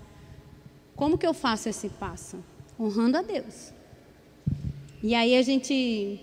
Como 0.98 1.18
que 1.18 1.26
eu 1.26 1.34
faço 1.34 1.70
esse 1.70 1.88
passo? 1.88 2.44
Honrando 2.78 3.18
a 3.18 3.22
Deus. 3.22 3.72
E 5.02 5.16
aí 5.16 5.38
a 5.38 5.42
gente 5.42 6.20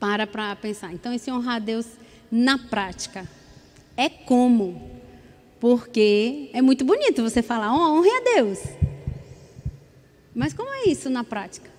para 0.00 0.26
para 0.26 0.56
pensar. 0.56 0.92
Então, 0.92 1.12
esse 1.12 1.30
honrar 1.30 1.56
a 1.56 1.60
Deus 1.60 1.86
na 2.28 2.58
prática 2.58 3.24
é 3.96 4.08
como? 4.08 4.90
Porque 5.60 6.50
é 6.52 6.60
muito 6.60 6.84
bonito 6.84 7.22
você 7.22 7.40
falar, 7.40 7.72
honre 7.72 8.10
a 8.10 8.20
Deus. 8.34 8.58
Mas 10.36 10.52
como 10.52 10.68
é 10.68 10.90
isso 10.90 11.08
na 11.08 11.24
prática? 11.24 11.70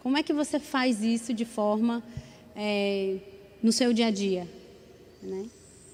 Como 0.00 0.16
é 0.16 0.22
que 0.22 0.32
você 0.32 0.60
faz 0.60 1.02
isso 1.02 1.34
de 1.34 1.44
forma 1.44 2.00
é, 2.54 3.16
no 3.60 3.72
seu 3.72 3.92
dia 3.92 4.06
a 4.06 4.10
dia? 4.12 4.46
Né? 5.20 5.46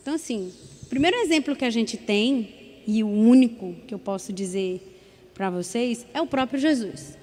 Então, 0.02 0.14
assim, 0.14 0.52
o 0.82 0.86
primeiro 0.86 1.16
exemplo 1.16 1.56
que 1.56 1.64
a 1.64 1.70
gente 1.70 1.96
tem, 1.96 2.82
e 2.86 3.02
o 3.02 3.08
único 3.08 3.74
que 3.86 3.94
eu 3.94 3.98
posso 3.98 4.30
dizer 4.30 4.80
para 5.32 5.48
vocês, 5.48 6.06
é 6.12 6.20
o 6.20 6.26
próprio 6.26 6.60
Jesus. 6.60 7.16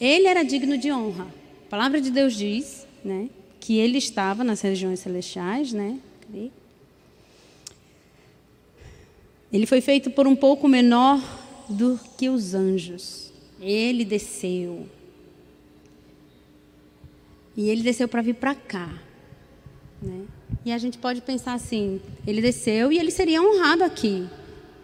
Ele 0.00 0.26
era 0.26 0.42
digno 0.42 0.78
de 0.78 0.90
honra. 0.90 1.28
A 1.66 1.68
palavra 1.68 2.00
de 2.00 2.10
Deus 2.10 2.34
diz 2.34 2.86
né, 3.04 3.28
que 3.60 3.76
ele 3.76 3.98
estava 3.98 4.42
nas 4.42 4.62
regiões 4.62 5.00
celestiais, 5.00 5.70
né? 5.74 5.98
Ele 9.52 9.66
foi 9.66 9.82
feito 9.82 10.10
por 10.10 10.26
um 10.26 10.34
pouco 10.34 10.66
menor 10.66 11.22
do 11.68 11.98
que 12.16 12.28
os 12.28 12.54
anjos. 12.54 13.32
Ele 13.60 14.04
desceu. 14.04 14.86
E 17.56 17.68
ele 17.68 17.82
desceu 17.82 18.08
para 18.08 18.22
vir 18.22 18.34
para 18.34 18.54
cá. 18.54 19.02
Né? 20.00 20.24
E 20.64 20.72
a 20.72 20.78
gente 20.78 20.96
pode 20.98 21.20
pensar 21.20 21.54
assim: 21.54 22.00
ele 22.26 22.40
desceu 22.40 22.92
e 22.92 22.98
ele 22.98 23.10
seria 23.10 23.42
honrado 23.42 23.82
aqui, 23.82 24.28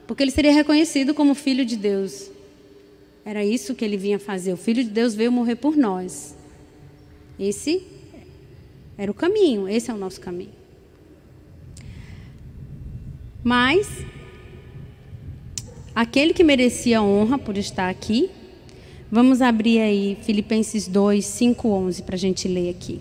porque 0.07 0.23
ele 0.23 0.31
seria 0.31 0.53
reconhecido 0.53 1.14
como 1.14 1.35
filho 1.35 1.64
de 1.64 1.77
Deus. 1.77 2.31
Era 3.25 3.44
isso 3.44 3.75
que 3.75 3.85
ele 3.85 3.97
vinha 3.97 4.18
fazer. 4.18 4.53
O 4.53 4.57
filho 4.57 4.85
de 4.85 4.90
Deus 4.90 5.14
veio 5.14 5.33
morrer 5.33 5.57
por 5.57 5.77
nós. 5.77 6.35
Esse 7.38 7.83
era 8.99 9.11
o 9.11 9.14
caminho, 9.14 9.68
esse 9.68 9.90
é 9.90 9.94
o 9.94 9.97
nosso 9.97 10.20
caminho. 10.20 10.53
Mas 13.42 13.88
aquele 15.94 16.35
que 16.35 16.42
merecia 16.42 17.02
honra 17.02 17.38
por 17.38 17.57
estar 17.57 17.88
aqui, 17.88 18.30
vamos 19.11 19.40
abrir 19.40 19.80
aí 19.80 20.18
Filipenses 20.22 20.88
2, 20.88 21.24
5, 21.24 21.68
11 21.68 22.02
para 22.02 22.16
a 22.16 22.18
gente 22.18 22.48
ler 22.48 22.70
aqui. 22.70 23.00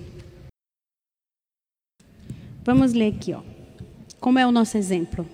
Vamos 2.64 2.94
ler 2.94 3.14
aqui, 3.14 3.34
ó. 3.34 3.42
Como 4.20 4.40
é 4.40 4.48
o 4.48 4.52
nosso 4.52 4.78
exemplo? 4.78 5.28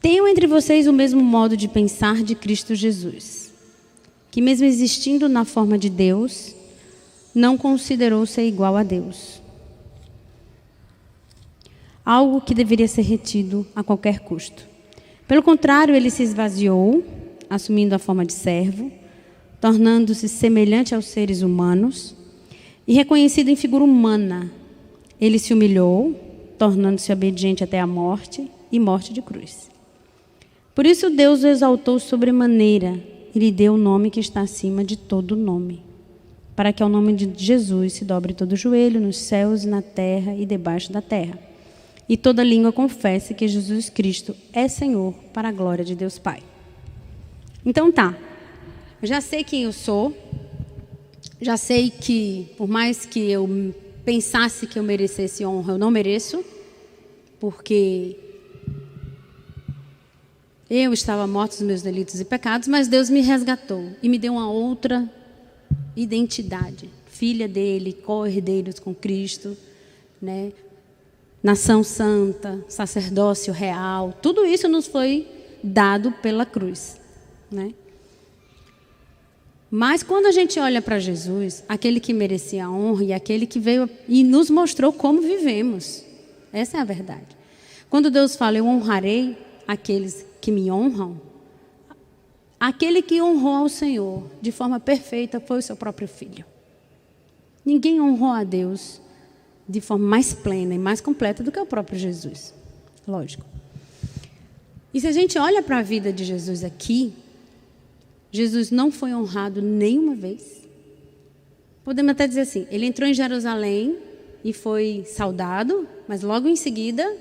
Tenham 0.00 0.28
entre 0.28 0.46
vocês 0.46 0.86
o 0.86 0.92
mesmo 0.92 1.20
modo 1.20 1.56
de 1.56 1.66
pensar 1.66 2.22
de 2.22 2.36
Cristo 2.36 2.76
Jesus, 2.76 3.52
que, 4.30 4.40
mesmo 4.40 4.66
existindo 4.66 5.28
na 5.28 5.44
forma 5.44 5.76
de 5.76 5.90
Deus, 5.90 6.54
não 7.34 7.58
considerou 7.58 8.24
ser 8.24 8.46
igual 8.46 8.76
a 8.76 8.84
Deus. 8.84 9.42
Algo 12.04 12.40
que 12.40 12.54
deveria 12.54 12.86
ser 12.86 13.02
retido 13.02 13.66
a 13.74 13.82
qualquer 13.82 14.20
custo. 14.20 14.75
Pelo 15.26 15.42
contrário, 15.42 15.94
ele 15.94 16.10
se 16.10 16.22
esvaziou, 16.22 17.04
assumindo 17.50 17.94
a 17.94 17.98
forma 17.98 18.24
de 18.24 18.32
servo, 18.32 18.90
tornando-se 19.60 20.28
semelhante 20.28 20.94
aos 20.94 21.06
seres 21.06 21.42
humanos 21.42 22.14
e 22.86 22.94
reconhecido 22.94 23.48
em 23.48 23.56
figura 23.56 23.82
humana 23.82 24.50
ele 25.20 25.38
se 25.38 25.54
humilhou, 25.54 26.14
tornando-se 26.58 27.12
obediente 27.12 27.64
até 27.64 27.80
a 27.80 27.86
morte 27.86 28.50
e 28.70 28.78
morte 28.78 29.12
de 29.12 29.22
cruz. 29.22 29.70
Por 30.74 30.84
isso 30.84 31.08
Deus 31.08 31.42
o 31.42 31.46
exaltou 31.46 31.98
sobremaneira 31.98 33.00
e 33.34 33.38
lhe 33.38 33.50
deu 33.50 33.74
o 33.74 33.78
nome 33.78 34.10
que 34.10 34.20
está 34.20 34.42
acima 34.42 34.84
de 34.84 34.96
todo 34.96 35.36
nome, 35.36 35.82
para 36.54 36.72
que 36.72 36.82
ao 36.82 36.88
nome 36.88 37.14
de 37.14 37.32
Jesus 37.34 37.94
se 37.94 38.04
dobre 38.04 38.34
todo 38.34 38.52
o 38.52 38.56
joelho 38.56 39.00
nos 39.00 39.16
céus 39.16 39.64
e 39.64 39.68
na 39.68 39.80
terra 39.80 40.34
e 40.34 40.44
debaixo 40.44 40.92
da 40.92 41.00
terra, 41.00 41.38
e 42.08 42.16
toda 42.16 42.44
língua 42.44 42.72
confesse 42.72 43.34
que 43.34 43.48
Jesus 43.48 43.88
Cristo 43.88 44.36
é 44.52 44.68
Senhor, 44.68 45.12
para 45.32 45.48
a 45.48 45.52
glória 45.52 45.84
de 45.84 45.94
Deus 45.94 46.18
Pai. 46.18 46.42
Então 47.64 47.90
tá, 47.90 48.16
eu 49.02 49.08
já 49.08 49.20
sei 49.20 49.42
quem 49.42 49.64
eu 49.64 49.72
sou, 49.72 50.16
já 51.40 51.56
sei 51.56 51.90
que 51.90 52.48
por 52.56 52.68
mais 52.68 53.04
que 53.04 53.30
eu 53.30 53.74
pensasse 54.04 54.66
que 54.66 54.78
eu 54.78 54.82
merecesse 54.82 55.44
honra, 55.44 55.72
eu 55.72 55.78
não 55.78 55.90
mereço, 55.90 56.44
porque 57.40 58.16
eu 60.70 60.92
estava 60.92 61.26
morto 61.26 61.52
dos 61.52 61.62
meus 61.62 61.82
delitos 61.82 62.20
e 62.20 62.24
pecados, 62.24 62.68
mas 62.68 62.88
Deus 62.88 63.10
me 63.10 63.20
resgatou 63.20 63.90
e 64.02 64.08
me 64.08 64.18
deu 64.18 64.34
uma 64.34 64.50
outra 64.50 65.10
identidade. 65.94 66.90
Filha 67.06 67.48
dele, 67.48 67.92
co-herdeiros 67.92 68.78
com 68.78 68.94
Cristo, 68.94 69.56
né? 70.20 70.52
Nação 71.46 71.84
santa, 71.84 72.64
sacerdócio 72.66 73.52
real, 73.52 74.12
tudo 74.20 74.44
isso 74.44 74.68
nos 74.68 74.88
foi 74.88 75.28
dado 75.62 76.10
pela 76.10 76.44
cruz. 76.44 77.00
Né? 77.48 77.72
Mas 79.70 80.02
quando 80.02 80.26
a 80.26 80.32
gente 80.32 80.58
olha 80.58 80.82
para 80.82 80.98
Jesus, 80.98 81.62
aquele 81.68 82.00
que 82.00 82.12
merecia 82.12 82.66
a 82.66 82.70
honra 82.70 83.04
e 83.04 83.12
aquele 83.12 83.46
que 83.46 83.60
veio 83.60 83.88
e 84.08 84.24
nos 84.24 84.50
mostrou 84.50 84.92
como 84.92 85.22
vivemos, 85.22 86.04
essa 86.52 86.78
é 86.78 86.80
a 86.80 86.84
verdade. 86.84 87.36
Quando 87.88 88.10
Deus 88.10 88.34
fala, 88.34 88.58
eu 88.58 88.66
honrarei 88.66 89.38
aqueles 89.68 90.26
que 90.40 90.50
me 90.50 90.68
honram, 90.68 91.20
aquele 92.58 93.02
que 93.02 93.22
honrou 93.22 93.54
ao 93.54 93.68
Senhor 93.68 94.28
de 94.42 94.50
forma 94.50 94.80
perfeita 94.80 95.38
foi 95.38 95.60
o 95.60 95.62
seu 95.62 95.76
próprio 95.76 96.08
filho. 96.08 96.44
Ninguém 97.64 98.00
honrou 98.00 98.32
a 98.32 98.42
Deus 98.42 99.00
de 99.68 99.80
forma 99.80 100.06
mais 100.06 100.32
plena 100.32 100.74
e 100.74 100.78
mais 100.78 101.00
completa 101.00 101.42
do 101.42 101.50
que 101.50 101.58
o 101.58 101.66
próprio 101.66 101.98
Jesus. 101.98 102.54
Lógico. 103.06 103.44
E 104.92 105.00
se 105.00 105.06
a 105.06 105.12
gente 105.12 105.38
olha 105.38 105.62
para 105.62 105.78
a 105.78 105.82
vida 105.82 106.12
de 106.12 106.24
Jesus 106.24 106.64
aqui, 106.64 107.12
Jesus 108.32 108.70
não 108.70 108.90
foi 108.90 109.14
honrado 109.14 109.60
nenhuma 109.60 110.14
vez. 110.14 110.62
Podemos 111.84 112.12
até 112.12 112.26
dizer 112.26 112.40
assim: 112.40 112.66
ele 112.70 112.86
entrou 112.86 113.08
em 113.08 113.14
Jerusalém 113.14 113.98
e 114.44 114.52
foi 114.52 115.04
saudado, 115.06 115.86
mas 116.08 116.22
logo 116.22 116.48
em 116.48 116.56
seguida, 116.56 117.16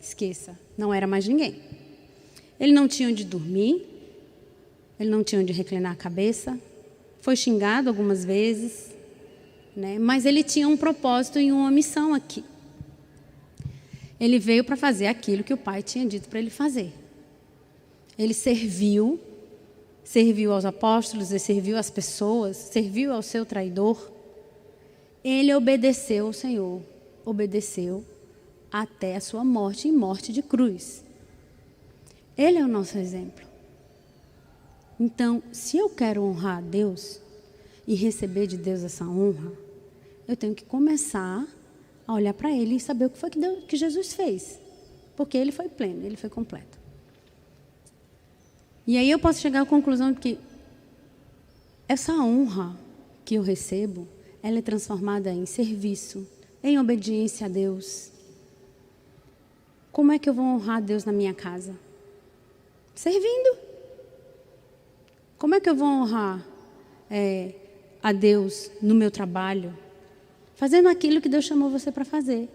esqueça, 0.00 0.58
não 0.76 0.92
era 0.92 1.06
mais 1.06 1.26
ninguém. 1.26 1.60
Ele 2.60 2.72
não 2.72 2.86
tinha 2.86 3.08
onde 3.08 3.24
dormir, 3.24 3.84
ele 4.98 5.10
não 5.10 5.24
tinha 5.24 5.40
onde 5.40 5.52
reclinar 5.52 5.92
a 5.92 5.96
cabeça, 5.96 6.58
foi 7.20 7.34
xingado 7.36 7.88
algumas 7.88 8.24
vezes, 8.24 8.91
né? 9.74 9.98
mas 9.98 10.24
ele 10.24 10.42
tinha 10.42 10.68
um 10.68 10.76
propósito 10.76 11.38
e 11.38 11.50
uma 11.50 11.70
missão 11.70 12.14
aqui. 12.14 12.44
Ele 14.20 14.38
veio 14.38 14.62
para 14.64 14.76
fazer 14.76 15.06
aquilo 15.06 15.42
que 15.42 15.52
o 15.52 15.56
pai 15.56 15.82
tinha 15.82 16.06
dito 16.06 16.28
para 16.28 16.38
ele 16.38 16.50
fazer. 16.50 16.92
Ele 18.16 18.34
serviu 18.34 19.20
serviu 20.04 20.52
aos 20.52 20.66
apóstolos, 20.66 21.30
ele 21.30 21.38
serviu 21.38 21.78
às 21.78 21.88
pessoas, 21.88 22.58
serviu 22.58 23.14
ao 23.14 23.22
seu 23.22 23.46
traidor. 23.46 24.10
Ele 25.24 25.54
obedeceu 25.54 26.26
ao 26.26 26.34
Senhor, 26.34 26.82
obedeceu 27.24 28.04
até 28.70 29.16
a 29.16 29.20
sua 29.22 29.42
morte 29.42 29.88
e 29.88 29.92
morte 29.92 30.30
de 30.30 30.42
cruz. 30.42 31.02
Ele 32.36 32.58
é 32.58 32.62
o 32.62 32.68
nosso 32.68 32.98
exemplo. 32.98 33.46
Então, 35.00 35.42
se 35.50 35.78
eu 35.78 35.88
quero 35.88 36.22
honrar 36.22 36.58
a 36.58 36.60
Deus 36.60 37.21
e 37.92 37.94
receber 37.94 38.46
de 38.46 38.56
Deus 38.56 38.82
essa 38.82 39.04
honra, 39.04 39.52
eu 40.26 40.34
tenho 40.34 40.54
que 40.54 40.64
começar 40.64 41.46
a 42.06 42.14
olhar 42.14 42.32
para 42.32 42.50
Ele 42.50 42.76
e 42.76 42.80
saber 42.80 43.04
o 43.04 43.10
que 43.10 43.18
foi 43.18 43.28
que, 43.28 43.38
Deus, 43.38 43.64
que 43.64 43.76
Jesus 43.76 44.14
fez. 44.14 44.58
Porque 45.14 45.36
Ele 45.36 45.52
foi 45.52 45.68
pleno, 45.68 46.06
Ele 46.06 46.16
foi 46.16 46.30
completo. 46.30 46.78
E 48.86 48.96
aí 48.96 49.10
eu 49.10 49.18
posso 49.18 49.40
chegar 49.40 49.60
à 49.60 49.66
conclusão 49.66 50.10
de 50.10 50.20
que 50.20 50.38
essa 51.86 52.14
honra 52.14 52.74
que 53.26 53.34
eu 53.34 53.42
recebo, 53.42 54.08
ela 54.42 54.58
é 54.58 54.62
transformada 54.62 55.30
em 55.30 55.44
serviço, 55.44 56.26
em 56.64 56.78
obediência 56.78 57.44
a 57.44 57.50
Deus. 57.50 58.10
Como 59.92 60.12
é 60.12 60.18
que 60.18 60.30
eu 60.30 60.34
vou 60.34 60.46
honrar 60.46 60.78
a 60.78 60.80
Deus 60.80 61.04
na 61.04 61.12
minha 61.12 61.34
casa? 61.34 61.78
Servindo. 62.94 63.58
Como 65.36 65.54
é 65.54 65.60
que 65.60 65.68
eu 65.68 65.74
vou 65.74 65.86
honrar 65.86 66.42
é, 67.10 67.54
a 68.02 68.12
Deus 68.12 68.70
no 68.80 68.94
meu 68.94 69.10
trabalho? 69.10 69.76
Fazendo 70.54 70.88
aquilo 70.88 71.20
que 71.20 71.28
Deus 71.28 71.44
chamou 71.44 71.70
você 71.70 71.92
para 71.92 72.04
fazer. 72.04 72.48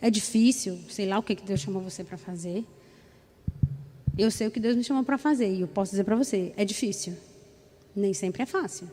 É 0.00 0.10
difícil, 0.10 0.78
sei 0.88 1.06
lá 1.06 1.18
o 1.18 1.22
que 1.22 1.34
Deus 1.34 1.60
chamou 1.60 1.82
você 1.82 2.04
para 2.04 2.16
fazer. 2.16 2.64
Eu 4.16 4.30
sei 4.30 4.46
o 4.46 4.50
que 4.50 4.60
Deus 4.60 4.76
me 4.76 4.84
chamou 4.84 5.04
para 5.04 5.18
fazer 5.18 5.52
e 5.52 5.60
eu 5.60 5.68
posso 5.68 5.92
dizer 5.92 6.04
para 6.04 6.16
você, 6.16 6.52
é 6.56 6.64
difícil. 6.64 7.14
Nem 7.94 8.14
sempre 8.14 8.42
é 8.42 8.46
fácil. 8.46 8.88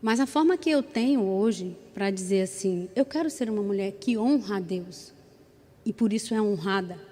Mas 0.00 0.20
a 0.20 0.26
forma 0.26 0.56
que 0.56 0.70
eu 0.70 0.82
tenho 0.82 1.22
hoje 1.22 1.76
para 1.92 2.10
dizer 2.10 2.42
assim, 2.42 2.88
eu 2.94 3.04
quero 3.04 3.28
ser 3.28 3.50
uma 3.50 3.62
mulher 3.62 3.92
que 3.92 4.16
honra 4.16 4.56
a 4.56 4.60
Deus 4.60 5.12
e 5.84 5.92
por 5.92 6.12
isso 6.12 6.34
é 6.34 6.40
honrada. 6.40 7.07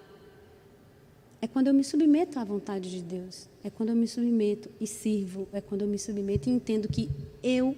É 1.40 1.46
quando 1.46 1.68
eu 1.68 1.74
me 1.74 1.84
submeto 1.84 2.38
à 2.38 2.44
vontade 2.44 2.90
de 2.90 3.02
Deus. 3.02 3.48
É 3.62 3.70
quando 3.70 3.90
eu 3.90 3.96
me 3.96 4.08
submeto 4.08 4.70
e 4.80 4.86
sirvo. 4.86 5.46
É 5.52 5.60
quando 5.60 5.82
eu 5.82 5.88
me 5.88 5.98
submeto 5.98 6.48
e 6.48 6.52
entendo 6.52 6.88
que 6.88 7.10
eu, 7.42 7.76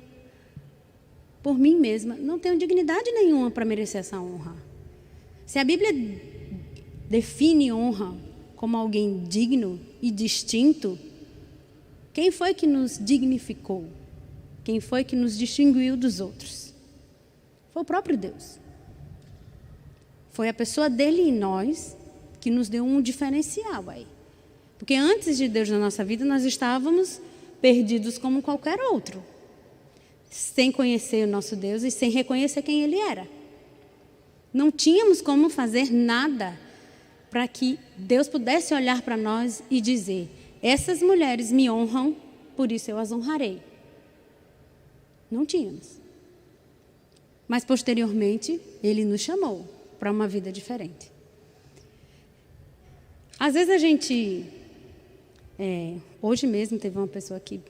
por 1.43 1.59
mim 1.59 1.77
mesma, 1.77 2.15
não 2.15 2.39
tenho 2.39 2.59
dignidade 2.59 3.11
nenhuma 3.11 3.51
para 3.51 3.65
merecer 3.65 4.01
essa 4.01 4.21
honra. 4.21 4.57
Se 5.45 5.59
a 5.59 5.65
Bíblia 5.65 5.93
define 7.09 7.73
honra 7.73 8.15
como 8.55 8.77
alguém 8.77 9.25
digno 9.25 9.81
e 10.01 10.11
distinto, 10.11 10.99
quem 12.13 12.31
foi 12.31 12.55
que 12.55 12.67
nos 12.67 12.99
dignificou? 12.99 13.87
Quem 14.63 14.81
foi 14.81 15.03
que 15.03 15.17
nos 15.17 15.37
distinguiu 15.37 15.97
dos 15.97 16.21
outros? 16.21 16.75
Foi 17.71 17.83
o 17.83 17.85
próprio 17.85 18.17
Deus. 18.17 18.59
Foi 20.31 20.49
a 20.49 20.55
pessoa 20.55 20.89
dele 20.89 21.23
em 21.23 21.33
nós 21.33 21.97
que 22.41 22.51
nos 22.51 22.69
deu 22.69 22.85
um 22.85 23.01
diferencial 23.01 23.89
aí. 23.89 24.07
Porque 24.79 24.95
antes 24.95 25.37
de 25.37 25.49
Deus 25.49 25.69
na 25.69 25.79
nossa 25.79 26.05
vida, 26.05 26.25
nós 26.25 26.45
estávamos 26.45 27.21
perdidos 27.61 28.17
como 28.19 28.41
qualquer 28.41 28.79
outro, 28.81 29.23
sem 30.31 30.71
conhecer 30.71 31.27
o 31.27 31.31
nosso 31.31 31.57
Deus 31.57 31.83
e 31.83 31.91
sem 31.91 32.11
reconhecer 32.11 32.63
quem 32.63 32.83
Ele 32.83 32.97
era. 32.97 33.27
Não 34.53 34.71
tínhamos 34.71 35.21
como 35.21 35.51
fazer 35.51 35.93
nada 35.93 36.59
para 37.31 37.47
que 37.47 37.79
Deus 37.97 38.29
pudesse 38.29 38.73
olhar 38.73 39.03
para 39.03 39.17
nós 39.17 39.63
e 39.71 39.81
dizer: 39.81 40.29
essas 40.63 41.03
mulheres 41.03 41.53
me 41.53 41.69
honram, 41.69 42.17
por 42.57 42.73
isso 42.73 42.91
eu 42.91 42.99
as 42.99 43.13
honrarei. 43.13 43.61
Não 45.31 45.45
tínhamos. 45.45 45.99
Mas 47.47 47.65
posteriormente, 47.65 48.61
Ele 48.83 49.05
nos 49.05 49.21
chamou 49.21 49.67
para 49.99 50.11
uma 50.11 50.29
vida 50.29 50.53
diferente. 50.53 51.11
Às 53.39 53.55
vezes 53.55 53.71
a 53.71 53.79
gente. 53.79 54.45
É, 55.59 55.97
hoje 56.21 56.47
mesmo 56.47 56.79
teve 56.79 56.99
uma 56.99 57.07
pessoa 57.07 57.39
que 57.39 57.61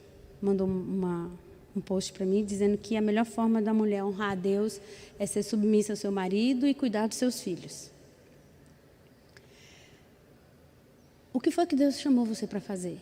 mandou 0.40 0.66
uma, 0.66 1.30
um 1.76 1.80
post 1.80 2.12
para 2.12 2.24
mim 2.24 2.44
dizendo 2.44 2.78
que 2.78 2.96
a 2.96 3.00
melhor 3.00 3.24
forma 3.24 3.60
da 3.60 3.74
mulher 3.74 4.02
honrar 4.02 4.32
a 4.32 4.34
Deus 4.34 4.80
é 5.18 5.26
ser 5.26 5.42
submissa 5.42 5.92
ao 5.92 5.96
seu 5.96 6.10
marido 6.10 6.66
e 6.66 6.74
cuidar 6.74 7.06
dos 7.06 7.18
seus 7.18 7.40
filhos. 7.40 7.90
O 11.32 11.40
que 11.40 11.50
foi 11.50 11.66
que 11.66 11.76
Deus 11.76 11.98
chamou 12.00 12.24
você 12.24 12.46
para 12.46 12.60
fazer? 12.60 12.98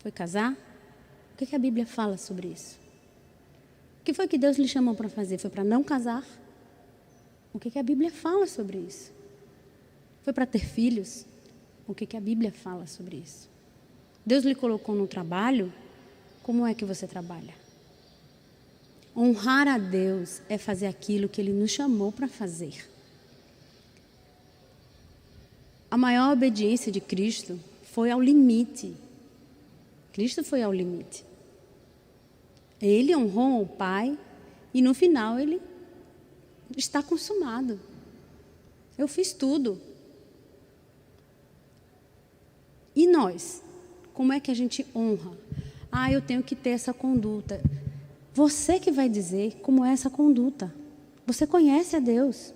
Foi 0.00 0.10
casar? 0.10 0.52
O 1.34 1.36
que, 1.36 1.46
que 1.46 1.54
a 1.54 1.58
Bíblia 1.58 1.86
fala 1.86 2.16
sobre 2.16 2.48
isso? 2.48 2.78
O 4.00 4.04
que 4.04 4.12
foi 4.12 4.26
que 4.26 4.36
Deus 4.36 4.58
lhe 4.58 4.66
chamou 4.66 4.94
para 4.94 5.08
fazer? 5.08 5.38
Foi 5.38 5.50
para 5.50 5.62
não 5.62 5.84
casar? 5.84 6.26
O 7.52 7.58
que, 7.58 7.70
que 7.70 7.78
a 7.78 7.82
Bíblia 7.82 8.10
fala 8.10 8.46
sobre 8.46 8.78
isso? 8.78 9.19
Foi 10.22 10.32
para 10.32 10.46
ter 10.46 10.64
filhos? 10.64 11.24
O 11.86 11.94
que, 11.94 12.06
que 12.06 12.16
a 12.16 12.20
Bíblia 12.20 12.52
fala 12.52 12.86
sobre 12.86 13.16
isso? 13.16 13.48
Deus 14.24 14.44
lhe 14.44 14.54
colocou 14.54 14.94
no 14.94 15.06
trabalho? 15.06 15.72
Como 16.42 16.66
é 16.66 16.74
que 16.74 16.84
você 16.84 17.06
trabalha? 17.06 17.54
Honrar 19.16 19.66
a 19.66 19.78
Deus 19.78 20.40
é 20.48 20.56
fazer 20.56 20.86
aquilo 20.86 21.28
que 21.28 21.40
Ele 21.40 21.52
nos 21.52 21.70
chamou 21.70 22.12
para 22.12 22.28
fazer. 22.28 22.88
A 25.90 25.96
maior 25.96 26.32
obediência 26.32 26.92
de 26.92 27.00
Cristo 27.00 27.58
foi 27.82 28.10
ao 28.10 28.20
limite. 28.20 28.94
Cristo 30.12 30.44
foi 30.44 30.62
ao 30.62 30.72
limite. 30.72 31.24
Ele 32.80 33.14
honrou 33.14 33.62
o 33.62 33.66
Pai 33.66 34.16
e 34.72 34.80
no 34.80 34.94
final 34.94 35.38
ele 35.38 35.60
está 36.76 37.02
consumado. 37.02 37.80
Eu 38.96 39.08
fiz 39.08 39.32
tudo. 39.32 39.80
E 43.00 43.06
nós? 43.06 43.62
Como 44.12 44.30
é 44.30 44.38
que 44.38 44.50
a 44.50 44.54
gente 44.54 44.86
honra? 44.94 45.30
Ah, 45.90 46.12
eu 46.12 46.20
tenho 46.20 46.42
que 46.42 46.54
ter 46.54 46.68
essa 46.68 46.92
conduta. 46.92 47.58
Você 48.34 48.78
que 48.78 48.92
vai 48.92 49.08
dizer 49.08 49.58
como 49.62 49.82
é 49.82 49.90
essa 49.94 50.10
conduta. 50.10 50.70
Você 51.26 51.46
conhece 51.46 51.96
a 51.96 51.98
Deus. 51.98 52.52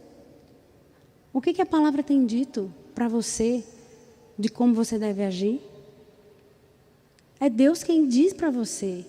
O 1.33 1.41
que, 1.41 1.55
que 1.55 1.63
a 1.63 1.67
palavra 1.67 2.03
tem 2.03 2.27
dito 2.27 2.71
para 2.95 3.09
você 3.09 3.65
de 4.39 4.51
como 4.51 4.75
você 4.75 4.99
deve 4.99 5.25
agir? 5.25 5.63
É 7.41 7.49
Deus 7.49 7.83
quem 7.83 8.07
diz 8.07 8.35
para 8.35 8.51
você 8.51 9.03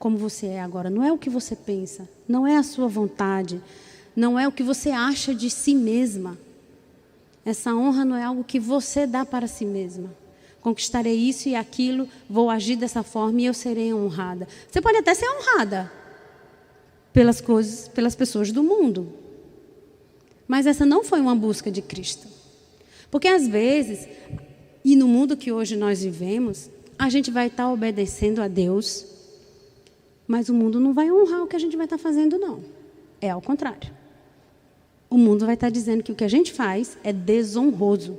como 0.00 0.16
você 0.16 0.48
é 0.48 0.60
agora. 0.60 0.90
Não 0.90 1.04
é 1.04 1.12
o 1.12 1.18
que 1.18 1.30
você 1.30 1.54
pensa, 1.54 2.08
não 2.26 2.44
é 2.44 2.56
a 2.56 2.64
sua 2.64 2.88
vontade, 2.88 3.62
não 4.16 4.36
é 4.36 4.48
o 4.48 4.52
que 4.52 4.64
você 4.64 4.90
acha 4.90 5.32
de 5.32 5.48
si 5.48 5.76
mesma. 5.76 6.36
Essa 7.44 7.72
honra 7.72 8.04
não 8.04 8.16
é 8.16 8.24
algo 8.24 8.42
que 8.42 8.58
você 8.58 9.06
dá 9.06 9.24
para 9.24 9.46
si 9.46 9.64
mesma 9.64 10.20
conquistarei 10.62 11.16
isso 11.16 11.48
e 11.48 11.54
aquilo, 11.54 12.08
vou 12.30 12.48
agir 12.48 12.76
dessa 12.76 13.02
forma 13.02 13.40
e 13.40 13.46
eu 13.46 13.52
serei 13.52 13.92
honrada. 13.92 14.46
Você 14.70 14.80
pode 14.80 14.96
até 14.96 15.12
ser 15.12 15.28
honrada 15.28 15.92
pelas 17.12 17.40
coisas, 17.40 17.88
pelas 17.88 18.14
pessoas 18.14 18.52
do 18.52 18.62
mundo. 18.62 19.12
Mas 20.46 20.66
essa 20.66 20.86
não 20.86 21.04
foi 21.04 21.20
uma 21.20 21.34
busca 21.34 21.70
de 21.70 21.82
Cristo. 21.82 22.28
Porque 23.10 23.28
às 23.28 23.46
vezes, 23.46 24.08
e 24.84 24.94
no 24.96 25.08
mundo 25.08 25.36
que 25.36 25.52
hoje 25.52 25.76
nós 25.76 26.02
vivemos, 26.02 26.70
a 26.98 27.10
gente 27.10 27.30
vai 27.30 27.48
estar 27.48 27.70
obedecendo 27.70 28.40
a 28.40 28.48
Deus, 28.48 29.04
mas 30.26 30.48
o 30.48 30.54
mundo 30.54 30.78
não 30.78 30.94
vai 30.94 31.10
honrar 31.10 31.42
o 31.42 31.46
que 31.46 31.56
a 31.56 31.58
gente 31.58 31.76
vai 31.76 31.86
estar 31.86 31.98
fazendo, 31.98 32.38
não. 32.38 32.62
É 33.20 33.30
ao 33.30 33.42
contrário. 33.42 33.92
O 35.10 35.18
mundo 35.18 35.44
vai 35.44 35.54
estar 35.54 35.70
dizendo 35.70 36.02
que 36.02 36.12
o 36.12 36.14
que 36.14 36.24
a 36.24 36.28
gente 36.28 36.52
faz 36.52 36.96
é 37.02 37.12
desonroso. 37.12 38.16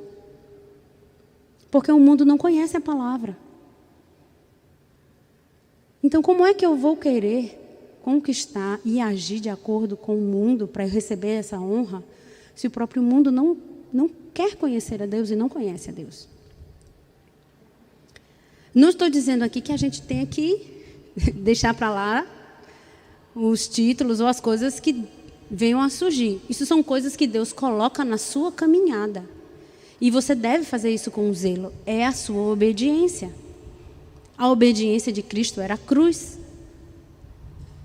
Porque 1.74 1.92
o 1.92 2.00
mundo 2.00 2.24
não 2.24 2.38
conhece 2.38 2.78
a 2.78 2.80
palavra. 2.80 3.36
Então, 6.04 6.22
como 6.22 6.46
é 6.46 6.54
que 6.54 6.64
eu 6.64 6.76
vou 6.76 6.96
querer 6.96 7.98
conquistar 8.04 8.80
e 8.86 9.02
agir 9.02 9.40
de 9.40 9.50
acordo 9.50 9.98
com 9.98 10.16
o 10.16 10.22
mundo 10.22 10.68
para 10.68 10.86
receber 10.86 11.30
essa 11.30 11.60
honra, 11.60 12.04
se 12.54 12.68
o 12.68 12.70
próprio 12.70 13.02
mundo 13.02 13.32
não, 13.32 13.58
não 13.92 14.08
quer 14.32 14.56
conhecer 14.56 15.02
a 15.02 15.08
Deus 15.08 15.32
e 15.32 15.36
não 15.36 15.50
conhece 15.50 15.90
a 15.90 15.92
Deus? 15.92 16.28
Não 18.72 18.90
estou 18.90 19.10
dizendo 19.10 19.42
aqui 19.42 19.60
que 19.60 19.72
a 19.72 19.78
gente 19.78 20.00
tenha 20.04 20.28
que 20.28 20.84
deixar 21.34 21.74
para 21.74 21.90
lá 21.90 22.28
os 23.34 23.68
títulos 23.68 24.20
ou 24.20 24.28
as 24.28 24.40
coisas 24.40 24.80
que 24.80 25.06
venham 25.50 25.82
a 25.82 25.90
surgir. 25.90 26.40
Isso 26.48 26.68
são 26.68 26.84
coisas 26.84 27.16
que 27.16 27.26
Deus 27.26 27.52
coloca 27.52 28.06
na 28.06 28.20
sua 28.20 28.52
caminhada. 28.52 29.28
E 30.04 30.12
você 30.12 30.36
deve 30.36 30.66
fazer 30.66 30.90
isso 30.90 31.10
com 31.10 31.34
zelo. 31.34 31.72
É 31.86 32.06
a 32.06 32.12
sua 32.12 32.52
obediência. 32.52 33.34
A 34.38 34.52
obediência 34.52 35.14
de 35.14 35.24
Cristo 35.24 35.62
era 35.62 35.76
a 35.76 35.78
cruz. 35.78 36.38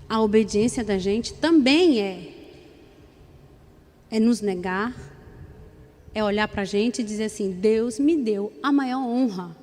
A 0.09 0.21
obediência 0.21 0.83
da 0.83 0.97
gente 0.97 1.33
também 1.33 2.01
é 2.01 2.33
é 4.11 4.19
nos 4.19 4.41
negar, 4.41 4.93
é 6.13 6.21
olhar 6.21 6.49
para 6.49 6.63
a 6.63 6.65
gente 6.65 6.99
e 6.99 7.05
dizer 7.05 7.23
assim: 7.23 7.51
Deus 7.51 7.97
me 7.97 8.17
deu 8.17 8.51
a 8.61 8.69
maior 8.69 8.99
honra, 8.99 9.55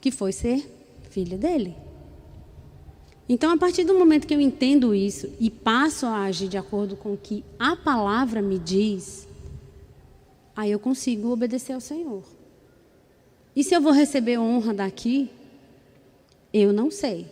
que 0.00 0.10
foi 0.10 0.32
ser 0.32 0.68
filha 1.08 1.38
dele. 1.38 1.76
Então, 3.28 3.52
a 3.52 3.56
partir 3.56 3.84
do 3.84 3.96
momento 3.96 4.26
que 4.26 4.34
eu 4.34 4.40
entendo 4.40 4.92
isso 4.92 5.32
e 5.38 5.50
passo 5.50 6.04
a 6.04 6.24
agir 6.24 6.48
de 6.48 6.58
acordo 6.58 6.96
com 6.96 7.12
o 7.12 7.16
que 7.16 7.44
a 7.60 7.76
palavra 7.76 8.42
me 8.42 8.58
diz, 8.58 9.27
aí 10.58 10.72
eu 10.72 10.80
consigo 10.80 11.30
obedecer 11.30 11.72
ao 11.72 11.80
Senhor. 11.80 12.24
E 13.54 13.62
se 13.62 13.76
eu 13.76 13.80
vou 13.80 13.92
receber 13.92 14.38
honra 14.40 14.74
daqui, 14.74 15.30
eu 16.52 16.72
não 16.72 16.90
sei. 16.90 17.28